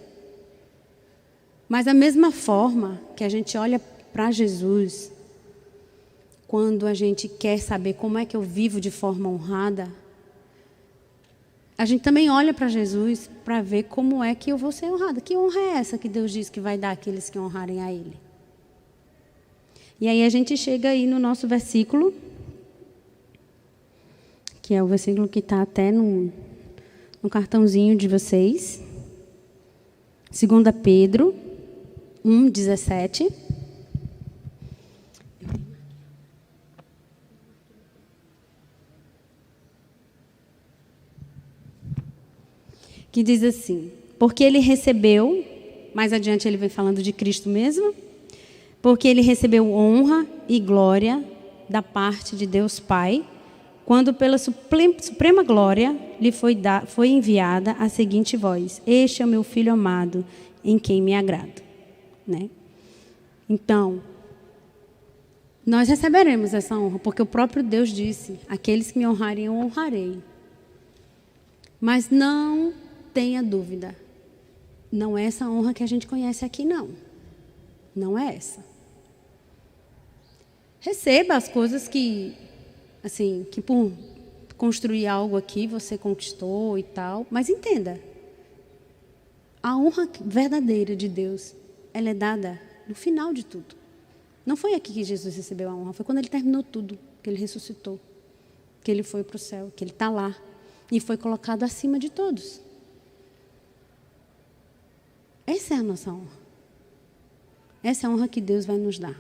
Mas 1.68 1.86
da 1.86 1.92
mesma 1.92 2.30
forma 2.30 3.00
que 3.16 3.24
a 3.24 3.28
gente 3.28 3.58
olha 3.58 3.80
para 4.12 4.30
Jesus, 4.30 5.10
quando 6.46 6.86
a 6.86 6.94
gente 6.94 7.28
quer 7.28 7.58
saber 7.58 7.94
como 7.94 8.16
é 8.16 8.24
que 8.24 8.36
eu 8.36 8.42
vivo 8.42 8.80
de 8.80 8.92
forma 8.92 9.28
honrada, 9.28 9.92
a 11.76 11.84
gente 11.84 12.02
também 12.02 12.30
olha 12.30 12.54
para 12.54 12.68
Jesus 12.68 13.28
para 13.44 13.60
ver 13.60 13.86
como 13.86 14.22
é 14.22 14.36
que 14.36 14.52
eu 14.52 14.56
vou 14.56 14.70
ser 14.70 14.86
honrada. 14.86 15.20
Que 15.20 15.36
honra 15.36 15.58
é 15.58 15.78
essa 15.78 15.98
que 15.98 16.08
Deus 16.08 16.30
diz 16.30 16.48
que 16.48 16.60
vai 16.60 16.78
dar 16.78 16.92
àqueles 16.92 17.28
que 17.28 17.40
honrarem 17.40 17.82
a 17.82 17.92
Ele? 17.92 18.16
E 20.00 20.06
aí 20.06 20.22
a 20.22 20.28
gente 20.28 20.56
chega 20.56 20.90
aí 20.90 21.08
no 21.08 21.18
nosso 21.18 21.48
versículo 21.48 22.14
que 24.66 24.74
é 24.74 24.83
o 24.83 24.87
versículo 24.88 25.29
que 25.29 25.38
está 25.38 25.62
até 25.62 25.92
no, 25.92 26.33
no 27.22 27.31
cartãozinho 27.31 27.94
de 27.94 28.09
vocês. 28.09 28.83
2 30.29 30.64
Pedro 30.83 31.33
1, 32.24 32.50
17. 32.50 33.29
Que 43.12 43.22
diz 43.22 43.44
assim: 43.44 43.92
Porque 44.18 44.42
ele 44.42 44.59
recebeu, 44.59 45.44
mais 45.94 46.12
adiante 46.12 46.48
ele 46.48 46.57
vem 46.57 46.68
falando 46.68 47.00
de 47.05 47.12
Cristo 47.12 47.48
mesmo, 47.48 47.94
porque 48.83 49.07
ele 49.07 49.20
recebeu 49.20 49.72
honra 49.72 50.26
e 50.48 50.59
glória 50.59 51.24
da 51.70 51.83
parte 51.83 52.35
de 52.35 52.48
Deus 52.48 52.81
Pai 52.81 53.24
quando 53.87 54.12
pela 54.12 54.37
suprema 54.37 55.44
glória 55.44 55.96
lhe 56.20 56.33
foi, 56.33 56.57
da, 56.57 56.83
foi 56.83 57.09
enviada 57.09 57.70
a 57.79 57.88
seguinte 57.88 58.37
voz: 58.37 58.83
Este 58.85 59.22
é 59.22 59.25
o 59.25 59.29
meu 59.29 59.44
filho 59.44 59.72
amado, 59.72 60.27
em 60.64 60.77
quem 60.77 61.01
me 61.01 61.14
agrado. 61.14 61.62
Né? 62.27 62.51
Então, 63.49 64.03
nós 65.64 65.88
receberemos 65.88 66.53
essa 66.53 66.77
honra, 66.77 66.99
porque 66.99 67.22
o 67.22 67.27
próprio 67.27 67.62
Deus 67.62 67.90
disse: 67.90 68.40
Aqueles 68.49 68.90
que 68.90 68.99
me 68.99 69.07
honrarem, 69.07 69.44
eu 69.44 69.55
honrarei. 69.55 70.18
Mas 71.81 72.11
não 72.11 72.75
tenha 73.14 73.40
dúvida, 73.40 73.94
não 74.90 75.16
é 75.16 75.27
essa 75.27 75.49
honra 75.49 75.72
que 75.72 75.85
a 75.85 75.87
gente 75.87 76.09
conhece 76.09 76.44
aqui, 76.44 76.64
não. 76.64 76.88
Não 77.94 78.18
é 78.18 78.35
essa. 78.35 78.64
Receba 80.81 81.37
as 81.37 81.49
coisas 81.49 81.87
que, 81.87 82.35
assim, 83.02 83.46
que 83.50 83.61
por 83.61 83.92
construir 84.56 85.06
algo 85.06 85.37
aqui 85.37 85.66
você 85.66 85.98
conquistou 85.98 86.78
e 86.78 86.82
tal, 86.82 87.26
mas 87.30 87.48
entenda, 87.48 88.00
a 89.62 89.76
honra 89.76 90.09
verdadeira 90.20 90.94
de 90.94 91.09
Deus, 91.09 91.54
ela 91.92 92.11
é 92.11 92.14
dada 92.14 92.61
no 92.88 92.94
final 92.94 93.32
de 93.32 93.44
tudo. 93.44 93.74
Não 94.44 94.56
foi 94.56 94.74
aqui 94.74 94.92
que 94.92 95.02
Jesus 95.02 95.37
recebeu 95.37 95.68
a 95.68 95.74
honra, 95.74 95.92
foi 95.92 96.04
quando 96.04 96.18
ele 96.18 96.28
terminou 96.28 96.62
tudo, 96.62 96.98
que 97.22 97.28
ele 97.28 97.38
ressuscitou, 97.38 97.98
que 98.82 98.90
ele 98.90 99.02
foi 99.02 99.24
para 99.24 99.37
o 99.37 99.38
céu, 99.38 99.72
que 99.74 99.82
ele 99.82 99.90
está 99.90 100.09
lá 100.09 100.37
e 100.90 101.00
foi 101.00 101.16
colocado 101.16 101.64
acima 101.64 101.98
de 101.98 102.09
todos. 102.11 102.61
Essa 105.46 105.74
é 105.74 105.76
a 105.78 105.82
nossa 105.82 106.12
honra. 106.12 106.46
Essa 107.82 108.06
é 108.06 108.11
a 108.11 108.12
honra 108.12 108.28
que 108.28 108.40
Deus 108.40 108.64
vai 108.64 108.76
nos 108.76 108.98
dar. 108.98 109.16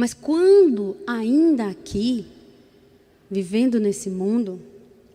Mas 0.00 0.14
quando 0.14 0.96
ainda 1.06 1.66
aqui, 1.66 2.24
vivendo 3.30 3.78
nesse 3.78 4.08
mundo, 4.08 4.58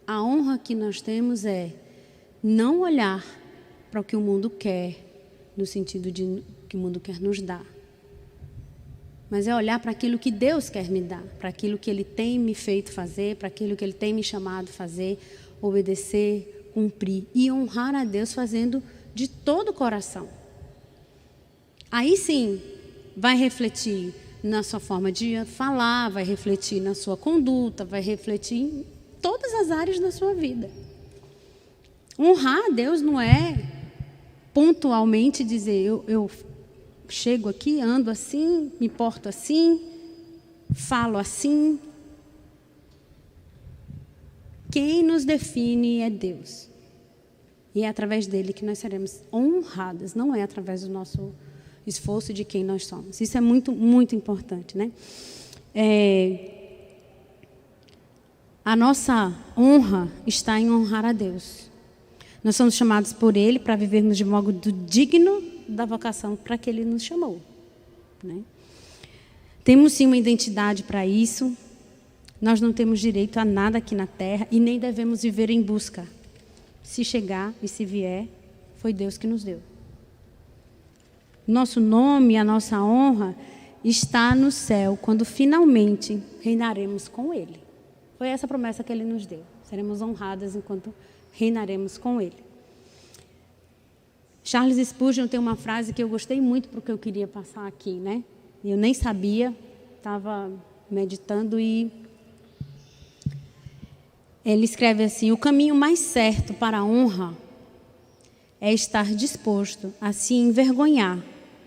a 0.06 0.24
honra 0.24 0.60
que 0.60 0.76
nós 0.76 1.02
temos 1.02 1.44
é 1.44 1.74
não 2.44 2.82
olhar 2.82 3.26
para 3.90 4.00
o 4.00 4.04
que 4.04 4.16
o 4.16 4.22
mundo 4.22 4.48
quer, 4.48 4.96
no 5.58 5.66
sentido 5.66 6.12
de 6.12 6.44
que 6.70 6.78
o 6.78 6.80
mundo 6.80 7.00
quer 7.00 7.20
nos 7.20 7.42
dar. 7.42 7.66
Mas 9.28 9.48
é 9.48 9.56
olhar 9.56 9.80
para 9.80 9.90
aquilo 9.90 10.20
que 10.20 10.30
Deus 10.30 10.70
quer 10.70 10.88
me 10.88 11.02
dar, 11.02 11.24
para 11.40 11.50
aquilo 11.50 11.80
que 11.80 11.90
Ele 11.90 12.04
tem 12.04 12.38
me 12.38 12.54
feito 12.54 12.92
fazer, 12.92 13.38
para 13.38 13.48
aquilo 13.48 13.76
que 13.76 13.84
Ele 13.84 13.92
tem 13.92 14.14
me 14.14 14.22
chamado 14.22 14.68
fazer, 14.68 15.18
obedecer, 15.64 16.70
cumprir 16.76 17.24
e 17.34 17.52
honrar 17.52 17.96
a 17.96 18.06
Deus 18.06 18.36
fazendo 18.36 18.84
de 19.16 19.28
todo 19.28 19.70
o 19.70 19.74
coração. 19.74 20.30
Aí 21.90 22.16
sim, 22.16 22.62
vai 23.18 23.36
refletir 23.36 24.14
na 24.46 24.62
sua 24.62 24.80
forma 24.80 25.12
de 25.12 25.44
falar, 25.44 26.10
vai 26.10 26.24
refletir 26.24 26.80
na 26.80 26.94
sua 26.94 27.18
conduta, 27.18 27.84
vai 27.84 28.00
refletir 28.00 28.58
em 28.58 28.86
todas 29.20 29.52
as 29.56 29.72
áreas 29.72 30.00
da 30.00 30.12
sua 30.12 30.36
vida. 30.36 30.70
Honrar 32.18 32.68
a 32.68 32.70
Deus 32.70 33.02
não 33.02 33.20
é 33.20 33.72
pontualmente 34.54 35.44
dizer 35.44 35.82
eu, 35.82 36.06
eu 36.08 36.30
chego 37.10 37.50
aqui, 37.50 37.82
ando 37.82 38.12
assim, 38.12 38.72
me 38.80 38.88
porto 38.88 39.28
assim, 39.28 39.82
falo 40.76 41.18
assim. 41.18 41.80
Quem 44.72 45.02
nos 45.02 45.26
define 45.26 46.02
é 46.02 46.10
Deus. 46.10 46.70
E 47.74 47.82
é 47.82 47.90
através 47.90 48.28
dele 48.28 48.54
que 48.54 48.64
nós 48.64 48.78
seremos 48.78 49.24
honradas, 49.34 50.14
não 50.14 50.36
é 50.36 50.44
através 50.44 50.84
do 50.84 50.90
nosso 50.90 51.34
esforço 51.86 52.34
de 52.34 52.44
quem 52.44 52.64
nós 52.64 52.86
somos. 52.86 53.22
Isso 53.22 53.38
é 53.38 53.42
muito, 53.42 53.72
muito 53.72 54.16
importante, 54.16 54.78
né? 54.78 54.92
É, 55.74 56.56
a 58.64 58.76
nossa 58.76 59.32
honra 59.56 60.12
está 60.26 60.60
em 60.60 60.72
honrar 60.72 61.06
a 61.06 61.12
Deus. 61.12 61.70
Nós 62.44 62.56
somos 62.56 62.74
chamados 62.74 63.14
por 63.14 63.38
Ele 63.38 63.60
para 63.60 63.76
vivermos 63.76 64.18
de 64.18 64.26
modo 64.26 64.72
digno 64.72 65.44
da 65.68 65.86
vocação 65.86 66.36
para 66.36 66.58
que 66.58 66.70
Ele 66.70 66.84
nos 66.84 67.04
chamou. 67.04 67.40
Né? 68.24 68.42
Temos 69.64 69.94
sim 69.94 70.06
uma 70.08 70.18
identidade 70.18 70.84
para 70.84 71.06
isso. 71.06 71.56
Nós 72.42 72.60
não 72.62 72.74
temos 72.74 73.00
direito 73.00 73.38
a 73.38 73.46
nada 73.46 73.78
aqui 73.78 73.94
na 73.94 74.08
terra 74.08 74.48
e 74.52 74.60
nem 74.60 74.80
devemos 74.80 75.22
viver 75.22 75.50
em 75.50 75.62
busca. 75.62 76.08
Se 76.84 77.04
chegar 77.04 77.54
e 77.62 77.68
se 77.68 77.86
vier, 77.86 78.28
foi 78.78 78.94
Deus 78.94 79.18
que 79.18 79.28
nos 79.28 79.44
deu. 79.44 79.60
Nosso 81.48 81.80
nome, 81.80 82.38
a 82.38 82.44
nossa 82.44 82.82
honra 82.82 83.36
está 83.84 84.34
no 84.34 84.52
céu, 84.52 84.98
quando 85.00 85.24
finalmente 85.24 86.22
reinaremos 86.42 87.08
com 87.08 87.32
Ele. 87.32 87.60
Foi 88.18 88.30
essa 88.30 88.48
promessa 88.48 88.84
que 88.84 88.92
Ele 88.92 89.04
nos 89.04 89.28
deu. 89.28 89.44
Seremos 89.64 90.02
honradas 90.02 90.56
enquanto 90.56 90.94
reinaremos 91.32 91.98
com 91.98 92.20
Ele. 92.20 92.44
Charles 94.44 94.88
Spurgeon 94.88 95.28
tem 95.28 95.40
uma 95.40 95.56
frase 95.56 95.94
que 95.94 96.02
eu 96.02 96.10
gostei 96.10 96.42
muito 96.42 96.70
porque 96.70 96.92
eu 96.92 96.98
queria 96.98 97.28
passar 97.28 97.68
aqui, 97.68 97.94
né? 97.94 98.24
Eu 98.64 98.78
nem 98.78 98.94
sabia, 98.94 99.56
estava 99.98 100.52
meditando 100.90 101.60
e 101.60 101.92
ele 104.44 104.66
escreve 104.66 105.04
assim: 105.04 105.32
o 105.32 105.38
caminho 105.38 105.76
mais 105.76 106.00
certo 106.00 106.54
para 106.54 106.80
a 106.80 106.86
honra 106.86 107.36
é 108.62 108.72
estar 108.72 109.06
disposto 109.14 109.94
a 110.00 110.14
se 110.14 110.36
envergonhar 110.36 111.20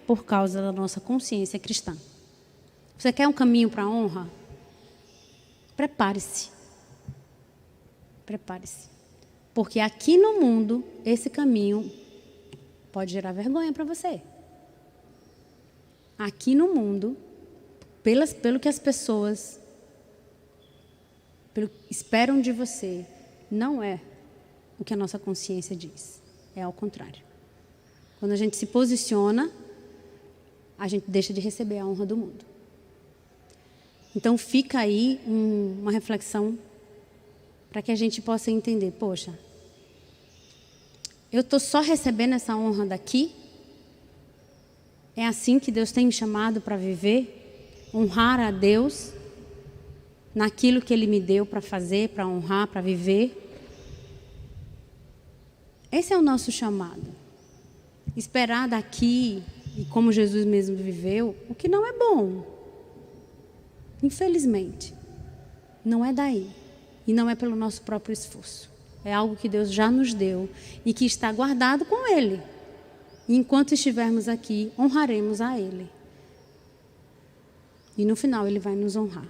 por 0.09 0.25
causa 0.25 0.63
da 0.63 0.73
nossa 0.73 1.03
consciência 1.03 1.59
cristã. 1.59 1.95
Você 2.97 3.13
quer 3.13 3.29
um 3.29 3.33
caminho 3.33 3.69
para 3.69 3.83
a 3.83 3.91
honra? 3.91 4.27
Prepare-se. 5.77 6.49
Prepare-se. 8.25 8.89
Porque 9.53 9.79
aqui 9.79 10.17
no 10.17 10.41
mundo, 10.41 10.83
esse 11.05 11.29
caminho 11.29 11.93
pode 12.91 13.13
gerar 13.13 13.33
vergonha 13.33 13.71
para 13.71 13.85
você. 13.85 14.23
Aqui 16.19 16.55
no 16.55 16.75
mundo, 16.75 17.15
pelas, 18.03 18.33
pelo 18.33 18.59
que 18.59 18.69
as 18.69 18.79
pessoas 18.79 19.61
pelo, 21.53 21.71
esperam 21.91 22.41
de 22.41 22.51
você, 22.51 23.05
não 23.51 23.83
é 23.83 24.01
o 24.79 24.85
que 24.85 24.95
a 24.95 24.97
nossa 24.97 25.19
consciência 25.19 25.77
diz. 25.77 26.19
É 26.57 26.63
ao 26.63 26.73
contrário. 26.73 27.23
Quando 28.19 28.33
a 28.33 28.37
gente 28.37 28.57
se 28.57 28.65
posiciona, 28.65 29.53
a 30.79 30.87
gente 30.87 31.11
deixa 31.11 31.33
de 31.33 31.41
receber 31.41 31.79
a 31.79 31.87
honra 31.87 32.07
do 32.07 32.17
mundo. 32.17 32.45
Então 34.15 34.39
fica 34.39 34.79
aí 34.79 35.21
um, 35.27 35.79
uma 35.81 35.93
reflexão 35.93 36.59
para 37.71 37.83
que 37.83 37.93
a 37.93 37.97
gente 37.97 38.23
possa 38.23 38.51
entender, 38.51 38.93
poxa, 38.93 39.39
eu 41.31 41.43
estou 41.43 41.61
só 41.61 41.81
recebendo 41.81 42.35
essa 42.35 42.57
honra 42.57 42.87
daqui? 42.87 43.33
É 45.15 45.27
assim 45.27 45.59
que 45.59 45.71
Deus 45.71 45.93
tem 45.93 46.07
me 46.07 46.13
chamado 46.13 46.61
para 46.61 46.77
viver? 46.77 47.83
Honrar 47.93 48.41
a 48.41 48.51
Deus 48.51 49.13
naquilo 50.35 50.81
que 50.81 50.95
Ele 50.95 51.07
me 51.07 51.21
deu 51.21 51.45
para 51.45 51.61
fazer, 51.61 52.11
para 52.11 52.27
honrar, 52.27 52.69
para 52.69 52.81
viver? 52.81 53.45
Esse 55.91 56.13
é 56.13 56.17
o 56.17 56.23
nosso 56.23 56.51
chamado. 56.53 57.15
Esperar 58.17 58.69
daqui, 58.69 59.43
e 59.79 59.85
como 59.85 60.11
Jesus 60.11 60.45
mesmo 60.45 60.77
viveu, 60.77 61.37
o 61.49 61.55
que 61.55 61.69
não 61.69 61.87
é 61.87 61.93
bom. 61.93 62.45
Infelizmente. 64.03 64.93
Não 65.85 66.05
é 66.05 66.13
daí. 66.13 66.51
E 67.07 67.13
não 67.13 67.31
é 67.31 67.37
pelo 67.37 67.55
nosso 67.55 67.83
próprio 67.83 68.13
esforço. 68.13 68.69
É 69.05 69.15
algo 69.15 69.37
que 69.37 69.49
Deus 69.49 69.73
já 69.73 69.89
nos 69.89 70.13
deu 70.13 70.49
e 70.85 70.93
que 70.93 71.07
está 71.07 71.31
guardado 71.31 71.85
com 71.85 72.13
Ele. 72.13 72.43
E 73.29 73.37
enquanto 73.37 73.73
estivermos 73.73 74.27
aqui, 74.27 74.73
honraremos 74.77 75.41
a 75.41 75.57
Ele. 75.57 75.89
E 77.97 78.05
no 78.05 78.17
final 78.17 78.49
Ele 78.49 78.59
vai 78.59 78.75
nos 78.75 78.97
honrar. 78.97 79.29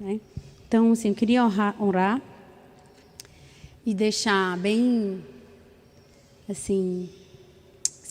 Né? 0.00 0.18
Então, 0.66 0.92
assim, 0.92 1.10
eu 1.10 1.14
queria 1.14 1.44
honrar, 1.44 1.76
honrar 1.78 2.22
e 3.84 3.92
deixar 3.92 4.56
bem, 4.56 5.22
assim, 6.48 7.10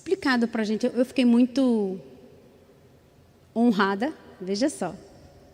explicado 0.07 0.47
para 0.47 0.61
a 0.61 0.65
gente. 0.65 0.85
Eu 0.85 1.05
fiquei 1.05 1.25
muito 1.25 1.99
honrada, 3.53 4.13
veja 4.39 4.69
só, 4.69 4.95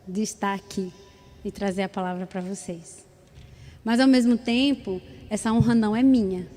de 0.08 0.22
estar 0.22 0.54
aqui 0.54 0.94
e 1.44 1.52
trazer 1.52 1.82
a 1.82 1.90
palavra 1.90 2.28
para 2.28 2.40
vocês. 2.40 3.04
Mas, 3.84 4.00
ao 4.00 4.08
mesmo 4.08 4.38
tempo, 4.38 5.02
essa 5.28 5.52
honra 5.52 5.74
não 5.74 5.96
é 5.96 6.04
minha. 6.04 6.48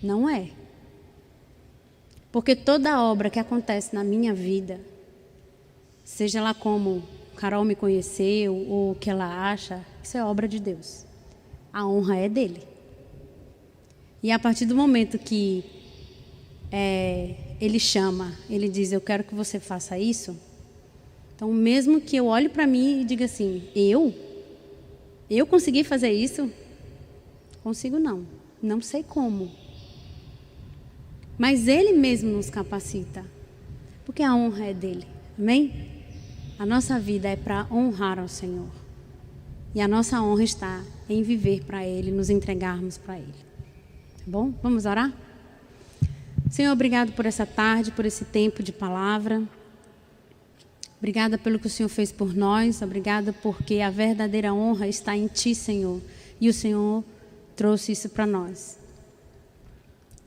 Não 0.00 0.30
é. 0.30 0.50
Porque 2.30 2.54
toda 2.54 3.02
obra 3.02 3.30
que 3.30 3.40
acontece 3.40 3.92
na 3.92 4.04
minha 4.04 4.32
vida, 4.32 4.80
seja 6.04 6.40
lá 6.40 6.54
como 6.54 7.02
Carol 7.34 7.64
me 7.64 7.74
conheceu 7.74 8.54
ou 8.54 8.92
o 8.92 8.94
que 8.94 9.10
ela 9.10 9.50
acha, 9.50 9.84
isso 10.02 10.16
é 10.16 10.24
obra 10.24 10.46
de 10.46 10.60
Deus. 10.60 11.04
A 11.72 11.84
honra 11.84 12.16
é 12.16 12.28
dele. 12.28 12.62
E 14.22 14.30
a 14.30 14.38
partir 14.38 14.66
do 14.66 14.76
momento 14.76 15.18
que 15.18 15.75
é, 16.70 17.34
ele 17.60 17.78
chama, 17.78 18.32
ele 18.48 18.68
diz: 18.68 18.92
Eu 18.92 19.00
quero 19.00 19.24
que 19.24 19.34
você 19.34 19.60
faça 19.60 19.98
isso. 19.98 20.36
Então, 21.34 21.52
mesmo 21.52 22.00
que 22.00 22.16
eu 22.16 22.26
olhe 22.26 22.48
para 22.48 22.66
mim 22.66 23.00
e 23.00 23.04
diga 23.04 23.24
assim: 23.26 23.62
Eu? 23.74 24.14
Eu 25.28 25.46
consegui 25.46 25.84
fazer 25.84 26.12
isso? 26.12 26.50
Consigo 27.62 27.98
não. 27.98 28.26
Não 28.62 28.80
sei 28.80 29.02
como. 29.02 29.50
Mas 31.36 31.68
Ele 31.68 31.92
mesmo 31.92 32.30
nos 32.30 32.48
capacita. 32.48 33.24
Porque 34.04 34.22
a 34.22 34.34
honra 34.34 34.66
é 34.66 34.74
dele. 34.74 35.06
Amém? 35.38 35.90
A 36.58 36.64
nossa 36.64 36.98
vida 36.98 37.28
é 37.28 37.36
para 37.36 37.66
honrar 37.70 38.18
ao 38.18 38.28
Senhor. 38.28 38.70
E 39.74 39.80
a 39.80 39.88
nossa 39.88 40.22
honra 40.22 40.44
está 40.44 40.82
em 41.08 41.22
viver 41.22 41.64
para 41.64 41.86
Ele, 41.86 42.10
nos 42.10 42.30
entregarmos 42.30 42.96
para 42.96 43.18
Ele. 43.18 43.34
Tá 44.16 44.24
bom? 44.26 44.54
Vamos 44.62 44.86
orar? 44.86 45.12
Senhor, 46.50 46.72
obrigado 46.72 47.12
por 47.12 47.26
essa 47.26 47.44
tarde, 47.44 47.90
por 47.90 48.06
esse 48.06 48.24
tempo 48.24 48.62
de 48.62 48.72
palavra. 48.72 49.42
Obrigada 50.98 51.36
pelo 51.36 51.58
que 51.58 51.66
o 51.66 51.70
Senhor 51.70 51.88
fez 51.88 52.12
por 52.12 52.34
nós. 52.34 52.80
Obrigada 52.82 53.32
porque 53.32 53.80
a 53.80 53.90
verdadeira 53.90 54.54
honra 54.54 54.88
está 54.88 55.16
em 55.16 55.26
Ti, 55.26 55.54
Senhor. 55.54 56.00
E 56.40 56.48
o 56.48 56.54
Senhor 56.54 57.04
trouxe 57.54 57.92
isso 57.92 58.08
para 58.08 58.26
nós. 58.26 58.78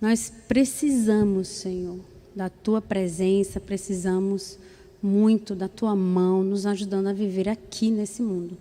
Nós 0.01 0.31
precisamos, 0.47 1.47
Senhor, 1.47 1.99
da 2.35 2.49
Tua 2.49 2.81
presença, 2.81 3.59
precisamos 3.59 4.59
muito 5.01 5.55
da 5.55 5.67
tua 5.67 5.95
mão 5.95 6.43
nos 6.43 6.65
ajudando 6.65 7.07
a 7.07 7.13
viver 7.13 7.47
aqui 7.47 7.89
nesse 7.89 8.21
mundo. 8.21 8.57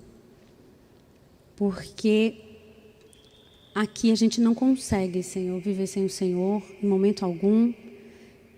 Porque 1.57 2.48
aqui 3.79 4.11
a 4.11 4.17
gente 4.17 4.41
não 4.41 4.57
consegue, 4.57 5.23
Senhor, 5.23 5.61
viver 5.61 5.87
sem 5.87 6.05
o 6.05 6.11
Senhor 6.11 6.61
em 6.83 6.87
momento 6.89 7.25
algum. 7.25 7.73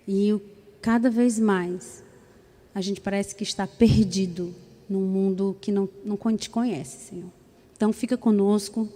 E 0.08 0.34
cada 0.80 1.10
vez 1.10 1.38
mais 1.38 2.02
a 2.74 2.80
gente 2.80 3.02
parece 3.02 3.34
que 3.34 3.42
está 3.42 3.66
perdido 3.66 4.54
num 4.88 5.02
mundo 5.02 5.54
que 5.60 5.70
não, 5.70 5.86
não 6.02 6.16
te 6.36 6.48
conhece, 6.48 7.10
Senhor. 7.10 7.30
Então 7.76 7.92
fica 7.92 8.16
conosco, 8.16 8.88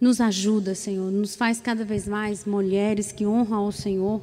nos 0.00 0.20
ajuda, 0.20 0.76
Senhor, 0.76 1.10
nos 1.10 1.34
faz 1.34 1.60
cada 1.60 1.84
vez 1.84 2.06
mais 2.06 2.44
mulheres 2.44 3.10
que 3.10 3.26
honram 3.26 3.64
ao 3.64 3.72
Senhor 3.72 4.22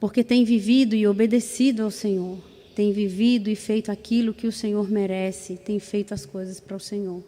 porque 0.00 0.24
tem 0.24 0.42
vivido 0.42 0.96
e 0.96 1.06
obedecido 1.06 1.82
ao 1.82 1.90
Senhor, 1.90 2.38
tem 2.74 2.92
vivido 2.92 3.48
e 3.50 3.54
feito 3.54 3.92
aquilo 3.92 4.34
que 4.34 4.46
o 4.46 4.52
Senhor 4.52 4.90
merece, 4.90 5.56
tem 5.56 5.78
feito 5.78 6.14
as 6.14 6.24
coisas 6.24 6.58
para 6.58 6.76
o 6.76 6.80
Senhor. 6.80 7.22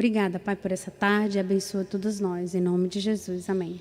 Obrigada, 0.00 0.38
Pai, 0.38 0.56
por 0.56 0.72
essa 0.72 0.90
tarde, 0.90 1.38
abençoa 1.38 1.84
todas 1.84 2.20
nós, 2.20 2.54
em 2.54 2.60
nome 2.62 2.88
de 2.88 3.00
Jesus, 3.00 3.50
amém. 3.50 3.78